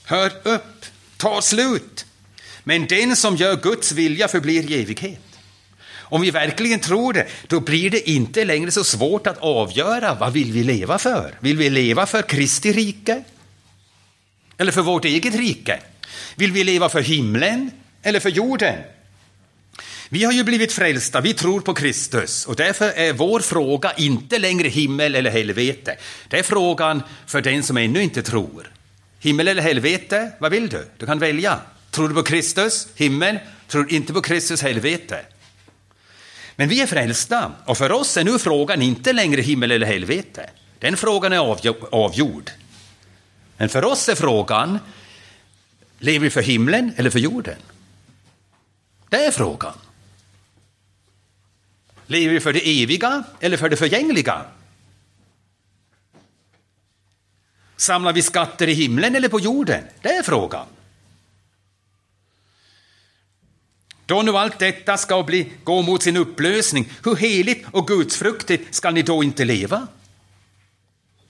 [0.05, 0.85] Hör upp,
[1.17, 2.07] ta slut.
[2.65, 5.21] Men den som gör Guds vilja förblir i evighet.
[5.93, 10.33] Om vi verkligen tror det, då blir det inte längre så svårt att avgöra vad
[10.33, 11.35] vill vi leva för.
[11.41, 13.25] Vill vi leva för Kristi rike?
[14.59, 15.81] Eller för vårt eget rike?
[16.37, 17.71] Vill vi leva för himlen
[18.03, 18.75] eller för jorden?
[20.09, 24.39] Vi har ju blivit frälsta, vi tror på Kristus och därför är vår fråga inte
[24.39, 25.97] längre himmel eller helvete.
[26.29, 28.73] Det är frågan för den som ännu inte tror.
[29.21, 30.89] Himmel eller helvete, vad vill du?
[30.99, 31.61] Du kan välja.
[31.95, 33.39] Tror du på Kristus, himmel?
[33.69, 35.27] Tror du inte på Kristus, helvete?
[36.57, 40.51] Men vi är frälsta och för oss är nu frågan inte längre himmel eller helvete.
[40.79, 41.39] Den frågan är
[41.91, 42.51] avgjord.
[43.57, 44.79] Men för oss är frågan,
[45.99, 47.59] lever vi för himlen eller för jorden?
[49.09, 49.75] Det är frågan.
[52.07, 54.43] Lever vi för det eviga eller för det förgängliga?
[57.77, 59.85] Samlar vi skatter i himlen eller på jorden?
[60.03, 60.67] Det är frågan.
[64.07, 68.91] Då nu allt detta ska bli, gå mot sin upplösning, hur heligt och gudsfruktigt ska
[68.91, 69.87] ni då inte leva?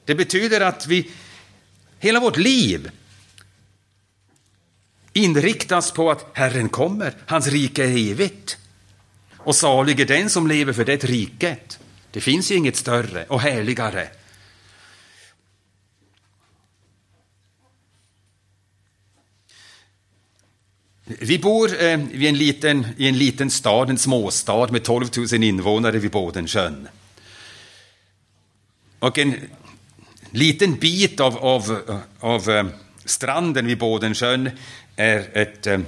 [0.04, 1.10] Det betyder att vi,
[1.98, 2.90] hela vårt liv
[5.12, 8.58] inriktas på att Herren kommer, hans rike är evigt.
[9.36, 11.78] Och salig är den som lever för det riket.
[12.10, 14.08] Det finns ju inget större och härligare.
[21.04, 25.44] Vi bor eh, i, en liten, i en liten stad, en småstad med 12 000
[25.44, 26.88] invånare vid Bodensjön.
[28.98, 29.34] Och en
[30.30, 31.80] liten bit av, av,
[32.20, 32.66] av eh,
[33.04, 34.50] stranden vid Bodensjön
[34.96, 35.80] är ett eh,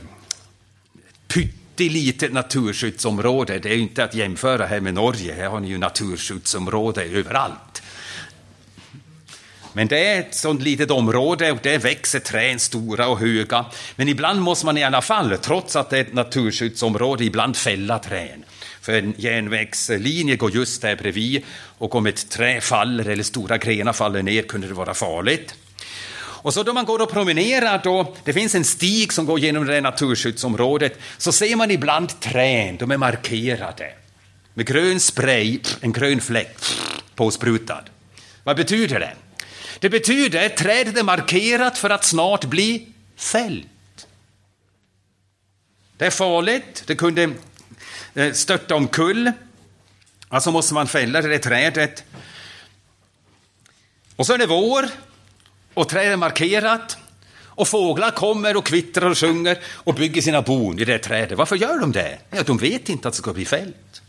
[1.29, 3.59] pyttelitet naturskyddsområde.
[3.59, 7.83] Det är inte att jämföra här med Norge, här har ni ju naturskyddsområde överallt.
[9.77, 13.65] Men det är ett sånt litet område och det växer träd stora och höga.
[13.97, 17.99] Men ibland måste man i alla fall, trots att det är ett naturskyddsområde, ibland fälla
[17.99, 18.43] träd.
[18.81, 21.43] För en järnvägslinje går just där bredvid
[21.79, 25.55] och om ett träd faller eller stora grenar faller ner kunde det vara farligt.
[26.19, 29.67] Och så då man går och promenerar, då, det finns en stig som går genom
[29.67, 33.91] det där naturskyddsområdet, så ser man ibland träd, de är markerade.
[34.55, 36.59] Med grön spray, en grön fläck
[37.15, 37.85] påsprutad.
[38.45, 39.13] Vad betyder det?
[39.79, 43.67] Det betyder att trädet är markerat för att snart bli fällt.
[45.97, 47.33] Det är farligt, det kunde
[48.15, 49.33] eh, störta omkull.
[50.29, 52.05] Alltså måste man fälla det där trädet.
[54.17, 54.89] Och så är det vår,
[55.75, 56.99] och trädet är markerat.
[57.57, 61.39] Och fåglar kommer och kvittrar och sjunger och bygger sina bon i det trädet.
[61.39, 62.19] Varför gör de det?
[62.31, 64.03] Ja, de vet inte att det ska bli fällt.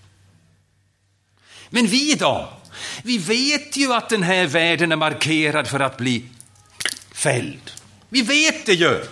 [1.69, 2.56] Men vi då?
[3.03, 6.23] Vi vet ju att den här världen är markerad för att bli
[7.11, 7.71] fälld.
[8.09, 9.03] Vi vet det ju.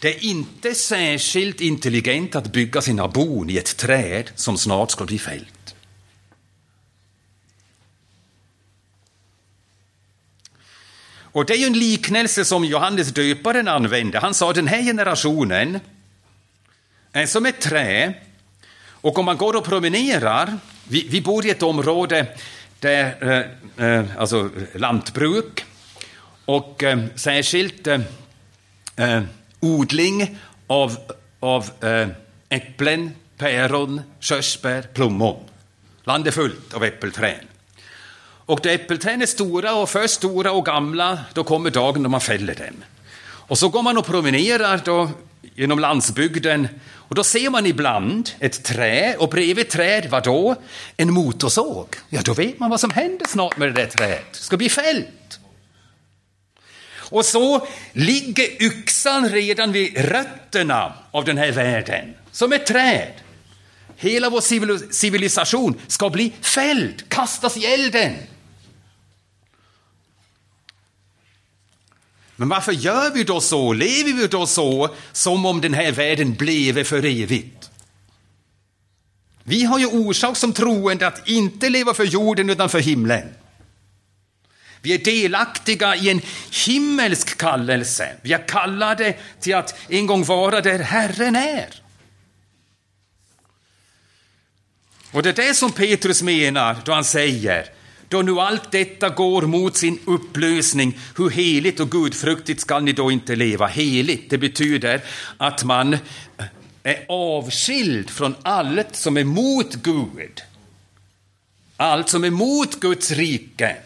[0.00, 5.04] Det är inte särskilt intelligent att bygga sina bon i ett träd som snart ska
[5.04, 5.74] bli fällt.
[11.38, 14.18] Och det är ju en liknelse som Johannes döparen använde.
[14.18, 15.80] Han sa att den här generationen
[17.12, 18.14] är som ett trä
[19.00, 20.58] och om man går och promenerar,
[20.88, 22.26] vi, vi bor i ett område
[22.80, 23.16] där,
[23.76, 25.64] eh, eh, alltså lantbruk
[26.44, 28.00] och eh, särskilt eh,
[28.96, 29.22] eh
[29.60, 30.96] odling av,
[31.40, 32.08] av eh,
[32.48, 35.36] äpplen, päron, körsbär, plommon.
[36.04, 37.40] Landet är fullt av äppelträd.
[38.20, 42.20] Och då äppelträd är stora och för stora och gamla, då kommer dagen då man
[42.20, 42.84] fäller dem.
[43.20, 45.10] Och så går man och promenerar då
[45.54, 46.68] genom landsbygden
[47.08, 50.56] och då ser man ibland ett träd och bredvid träd, vadå?
[50.96, 51.96] En motorsåg.
[52.08, 54.32] Ja, då vet man vad som händer snart med det där trädet.
[54.32, 55.40] Det ska bli fällt.
[57.10, 63.12] Och så ligger yxan redan vid rötterna av den här världen, som ett träd.
[63.96, 68.14] Hela vår civilisation ska bli fälld, kastas i elden.
[72.40, 73.72] Men varför gör vi då så?
[73.72, 77.70] Lever vi då så som om den här världen bleve för evigt?
[79.42, 83.34] Vi har ju orsak som troende att inte leva för jorden utan för himlen.
[84.82, 86.20] Vi är delaktiga i en
[86.66, 88.16] himmelsk kallelse.
[88.22, 91.82] Vi är kallade till att en gång vara där Herren är.
[95.12, 97.77] Och det är det som Petrus menar då han säger
[98.08, 103.10] då nu allt detta går mot sin upplösning, hur heligt och gudfruktigt skall ni då
[103.10, 103.66] inte leva?
[103.66, 105.04] Heligt, det betyder
[105.36, 105.98] att man eh,
[106.82, 110.42] är avskild från allt som är mot Gud.
[111.76, 113.76] Allt som är mot Guds rike.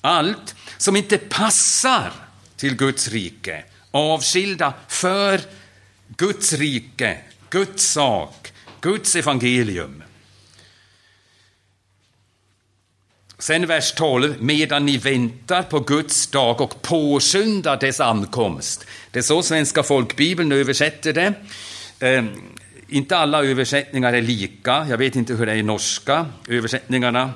[0.00, 2.12] Allt som inte passar
[2.56, 3.64] till Guds rike.
[3.90, 5.40] Avskilda för
[6.16, 7.18] Guds rike,
[7.50, 10.02] Guds sak, Guds evangelium.
[13.40, 18.86] Sen vers 12, medan ni väntar på Guds dag och påskyndar dess ankomst.
[19.10, 21.34] Det är så Svenska folkbibeln översätter det.
[22.00, 22.24] Eh,
[22.88, 27.32] inte alla översättningar är lika, jag vet inte hur det är i norska översättningarna.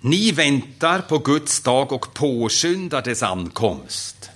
[0.00, 4.31] Ni väntar på Guds dag och påskyndar dess ankomst.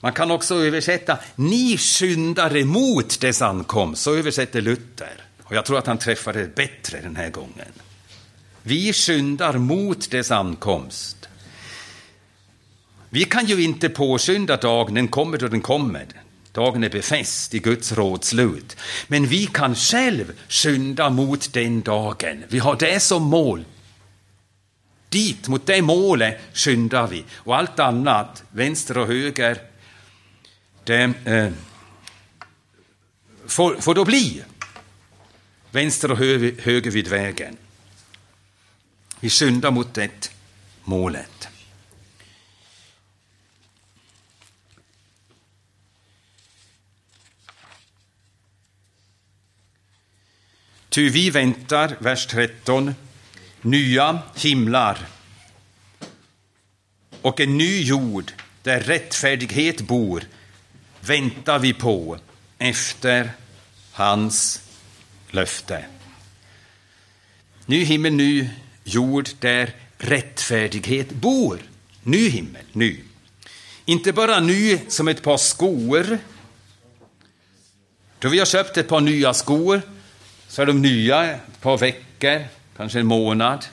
[0.00, 5.24] Man kan också översätta ni skyndar emot dess ankomst, så översätter Luther.
[5.42, 7.72] Och jag tror att han träffade bättre den här gången.
[8.62, 11.28] Vi skyndar mot dess ankomst.
[13.10, 16.06] Vi kan ju inte påskynda dagen, den kommer då den kommer.
[16.52, 18.76] Dagen är befäst i Guds rådslut.
[19.06, 22.44] Men vi kan själv skynda mot den dagen.
[22.48, 23.64] Vi har det som mål.
[25.08, 27.24] Dit, mot det målet, skyndar vi.
[27.34, 29.58] Och allt annat, vänster och höger,
[30.86, 31.52] det eh,
[33.46, 34.42] får, får då bli
[35.70, 37.56] vänster och höger, höger vid vägen.
[39.20, 40.30] Vi skyndar mot det
[40.84, 41.48] målet.
[50.88, 52.94] Ty vi väntar, vers 13,
[53.60, 55.06] nya himlar
[57.22, 58.32] och en ny jord
[58.62, 60.24] där rättfärdighet bor
[61.06, 62.18] väntar vi på
[62.58, 63.30] efter
[63.92, 64.62] hans
[65.30, 65.84] löfte.
[67.66, 68.50] Ny himmel, ny
[68.84, 71.58] jord där rättfärdighet bor.
[72.02, 73.00] Ny himmel, ny.
[73.84, 76.18] Inte bara ny som ett par skor.
[78.18, 79.82] Då vi har köpt ett par nya skor
[80.48, 82.44] så är de nya ett par veckor,
[82.76, 83.64] kanske en månad.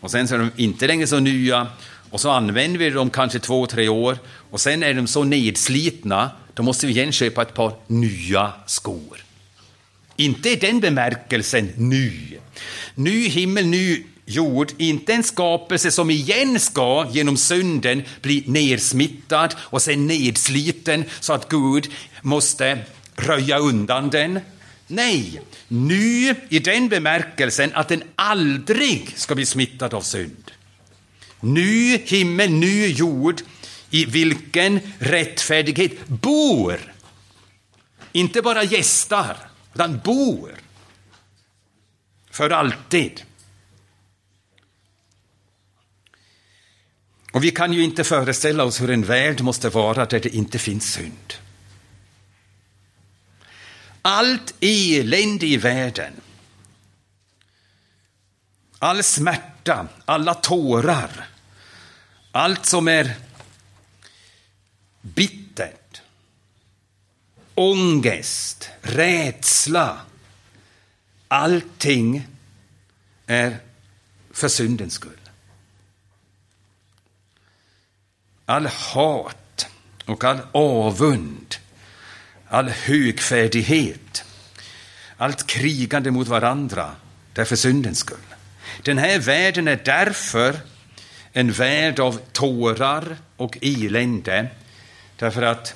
[0.00, 1.66] Och sen så är de inte längre så nya.
[2.10, 4.18] Och så använder vi dem kanske två, tre år.
[4.50, 9.24] Och sen är de så nedslitna då måste vi igen köpa ett par nya skor.
[10.16, 12.12] Inte i den bemärkelsen ny.
[12.94, 19.82] Ny himmel, ny jord, inte en skapelse som igen ska genom synden bli nersmittad och
[19.82, 21.88] sen nedsliten så att Gud
[22.22, 22.78] måste
[23.16, 24.40] röja undan den.
[24.86, 30.50] Nej, ny i den bemärkelsen att den aldrig ska bli smittad av synd.
[31.40, 33.42] Ny himmel, ny jord
[33.96, 36.94] i vilken rättfärdighet bor.
[38.12, 39.36] Inte bara gästar,
[39.74, 40.54] utan bor.
[42.30, 43.22] För alltid.
[47.32, 50.58] Och vi kan ju inte föreställa oss hur en värld måste vara där det inte
[50.58, 51.34] finns synd.
[54.02, 56.12] Allt elände i världen,
[58.78, 61.28] all smärta, alla tårar,
[62.32, 63.25] allt som är
[65.14, 66.02] bittert,
[67.54, 70.00] ångest, rädsla,
[71.28, 72.26] allting
[73.26, 73.58] är
[74.30, 75.26] för syndens skull.
[78.46, 79.66] all hat
[80.04, 81.56] och all avund,
[82.48, 84.24] all högfärdighet,
[85.16, 86.90] allt krigande mot varandra,
[87.32, 88.18] det är för syndens skull.
[88.82, 90.56] Den här världen är därför
[91.32, 94.48] en värld av tårar och elände,
[95.18, 95.74] därför att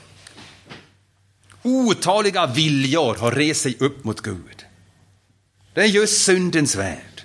[1.62, 4.64] otaliga viljor har rest sig upp mot Gud.
[5.74, 7.24] Det är just syndens värld.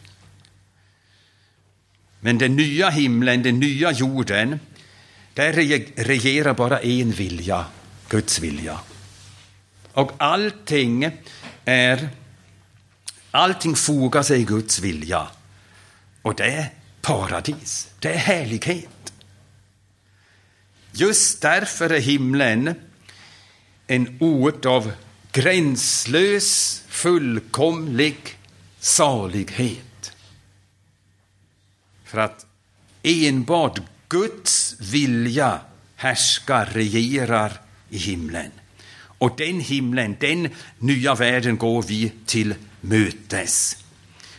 [2.19, 4.59] Men den nya himlen, den nya jorden,
[5.33, 5.53] där
[6.03, 7.65] regerar bara en vilja,
[8.09, 8.79] Guds vilja.
[9.93, 11.11] Och allting
[11.65, 12.09] är
[13.35, 15.27] Allting fogar sig i Guds vilja.
[16.21, 18.89] Och det är paradis, det är härlighet.
[20.97, 22.75] Just därför är himlen
[23.87, 24.91] en ort av
[25.31, 28.17] gränslös, fullkomlig
[28.79, 30.11] salighet.
[32.03, 32.45] För att
[33.03, 33.79] enbart
[34.09, 35.59] Guds vilja
[35.95, 37.53] härskar, regerar
[37.89, 38.51] i himlen.
[38.97, 43.77] Och den himlen, den nya världen går vi till mötes.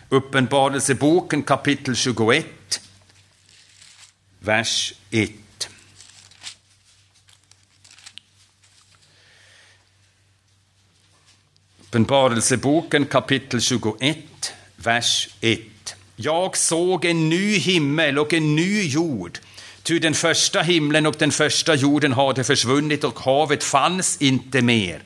[0.09, 2.47] Uppenbarelseboken kapitel 21,
[4.41, 5.31] vers 1.
[11.97, 15.97] Uppenbarelseboken kapitel 21, vers 1.
[16.17, 19.39] Jag såg en ny himmel och en ny jord,
[19.83, 25.03] Ty den första himlen och den första jorden hade försvunnit och havet fanns inte mer.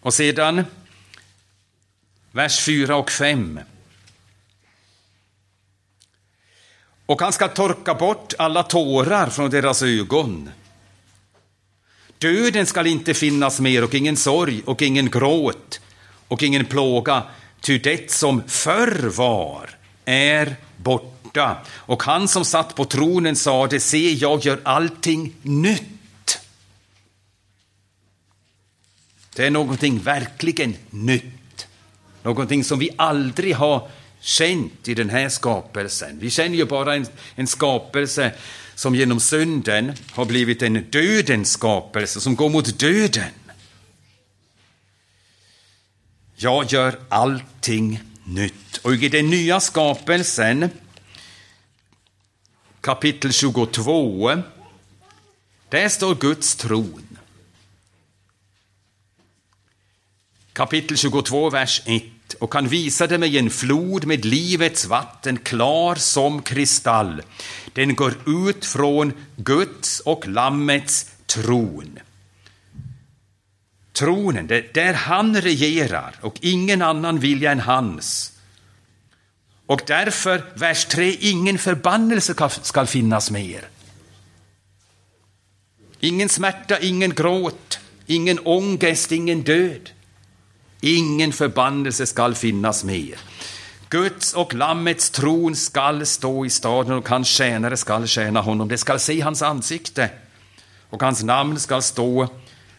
[0.00, 0.64] Och sedan
[2.32, 3.60] vers 4 och 5.
[7.06, 10.50] Och han ska torka bort alla tårar från deras ögon.
[12.22, 15.80] Döden skall inte finnas mer och ingen sorg och ingen gråt
[16.28, 17.22] och ingen plåga,
[17.60, 19.70] ty det som förr var
[20.04, 21.56] är borta.
[21.68, 26.38] Och han som satt på tronen sade, se, jag gör allting nytt.
[29.36, 31.66] Det är någonting verkligen nytt.
[32.22, 33.88] Någonting som vi aldrig har
[34.20, 36.18] känt i den här skapelsen.
[36.18, 38.32] Vi känner ju bara en, en skapelse
[38.82, 43.30] som genom synden har blivit en dödens skapelse, som går mot döden.
[46.36, 48.76] Jag gör allting nytt.
[48.82, 50.70] Och i den nya skapelsen
[52.80, 54.42] kapitel 22.
[55.68, 57.18] Där står Guds tron.
[60.52, 62.02] Kapitel 22, vers 1.
[62.34, 67.22] Och han visade mig en flod med livets vatten, klar som kristall.
[67.72, 71.98] Den går ut från Guds och Lammets tron.
[73.92, 78.32] Tronen, där han regerar och ingen annan vilja än hans.
[79.66, 83.68] Och därför, vers 3, ingen förbannelse skall finnas mer.
[86.00, 89.90] Ingen smärta, ingen gråt, ingen ångest, ingen död.
[90.84, 93.18] Ingen förbannelse skall finnas mer.
[93.88, 98.68] Guds och Lammets tron skall stå i staden och hans tjänare skall tjäna honom.
[98.68, 100.10] De skall se hans ansikte
[100.90, 102.28] och hans namn skall stå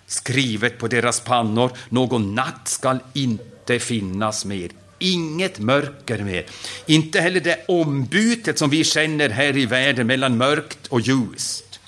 [0.08, 1.72] skrivet på deras pannor.
[1.90, 4.70] Någon natt skall inte finnas mer
[5.04, 6.46] inget mörker mer.
[6.86, 11.80] Inte heller det ombytet som vi känner här i världen mellan mörkt och ljust.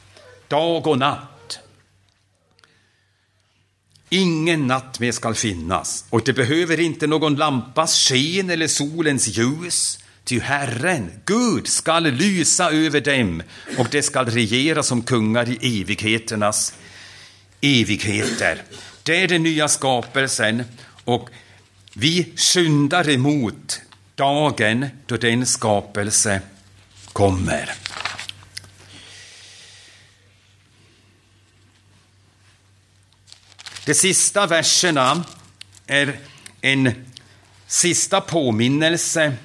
[0.48, 1.35] Dag och natt.
[4.10, 10.00] Ingen natt mer skall finnas, och det behöver inte någon lampas sken eller solens ljus,
[10.24, 13.44] ty Herren, Gud, skall lysa över dem,
[13.78, 16.74] och de skall regera som kungar i evigheternas
[17.62, 18.64] evigheter.
[19.04, 20.64] Det är den nya skapelsen,
[21.04, 21.30] och
[21.94, 23.82] vi skyndar emot
[24.16, 26.42] dagen då den skapelse
[27.14, 27.72] kommer.
[33.86, 35.26] De sista verserna
[35.88, 36.20] är
[36.62, 37.06] en
[37.68, 39.38] sista påminnelse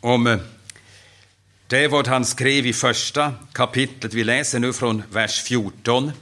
[0.00, 0.38] om eh,
[1.66, 4.14] det vad han skrev i första kapitlet.
[4.14, 6.12] Vi läser nu från vers 14.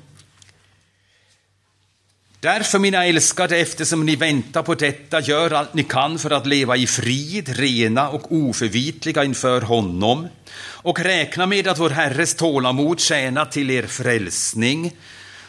[2.43, 6.77] Därför, mina älskade, eftersom ni väntar på detta, gör allt ni kan för att leva
[6.77, 10.29] i frid, rena och oförvitliga inför honom
[10.59, 14.93] och räkna med att vår Herres tålamod tjänar till er frälsning.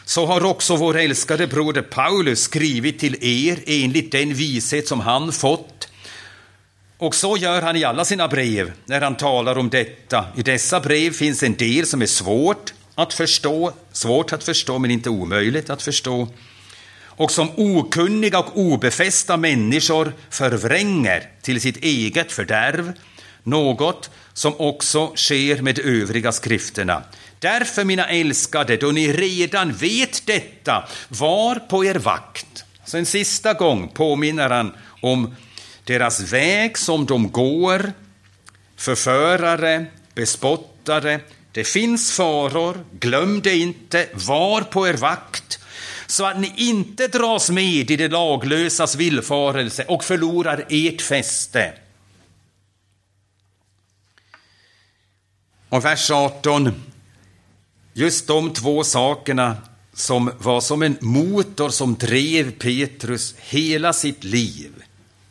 [0.04, 5.32] Så har också vår älskade broder Paulus skrivit till er enligt den vishet som han
[5.32, 5.88] fått.
[6.98, 10.24] Och så gör han i alla sina brev när han talar om detta.
[10.36, 14.90] I dessa brev finns en del som är svårt att förstå, svårt att förstå men
[14.90, 16.28] inte omöjligt att förstå
[17.16, 22.92] och som okunniga och obefästa människor förvränger till sitt eget fördärv,
[23.42, 27.02] något som också sker med övriga skrifterna.
[27.38, 32.64] Därför, mina älskade, då ni redan vet detta, var på er vakt.
[32.84, 35.34] Så en sista gång påminner han om
[35.84, 37.92] deras väg som de går,
[38.76, 41.20] förförare, bespottare.
[41.52, 45.61] Det finns faror, glöm det inte, var på er vakt
[46.12, 51.72] så att ni inte dras med i det laglösas villfarelse och förlorar ert fäste.
[55.68, 56.82] Och vers 18,
[57.92, 59.56] just de två sakerna
[59.94, 64.70] som var som en motor som drev Petrus hela sitt liv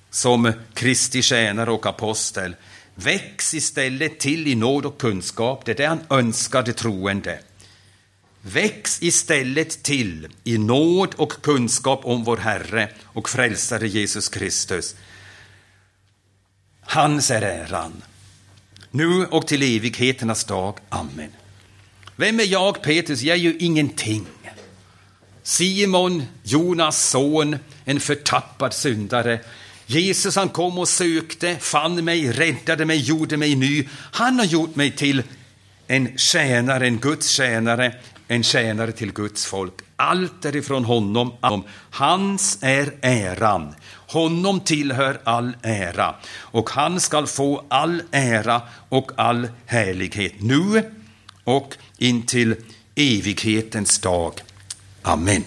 [0.09, 2.55] som Kristi tjänare och apostel.
[2.95, 7.39] Väx istället till i nåd och kunskap, det är det han önskade troende.
[8.41, 14.95] Väx istället till i nåd och kunskap om vår Herre och Frälsare Jesus Kristus.
[16.81, 18.03] Hans är äran,
[18.91, 20.77] nu och till evigheternas dag.
[20.89, 21.31] Amen.
[22.15, 23.21] Vem är jag, Petrus?
[23.21, 24.25] Jag är ju ingenting.
[25.43, 29.39] Simon, Jonas son, en förtappad syndare.
[29.85, 33.87] Jesus han kom och sökte, fann mig, räddade mig, gjorde mig ny.
[33.93, 35.23] Han har gjort mig till
[35.87, 37.95] en tjänare, en Guds tjänare,
[38.31, 39.73] en tjänare till Guds folk.
[39.95, 41.63] Allt är ifrån honom.
[41.89, 43.75] Hans är äran.
[44.07, 50.91] Honom tillhör all ära och han skall få all ära och all härlighet nu
[51.43, 52.55] och intill
[52.95, 54.33] evighetens dag.
[55.01, 55.43] Amen.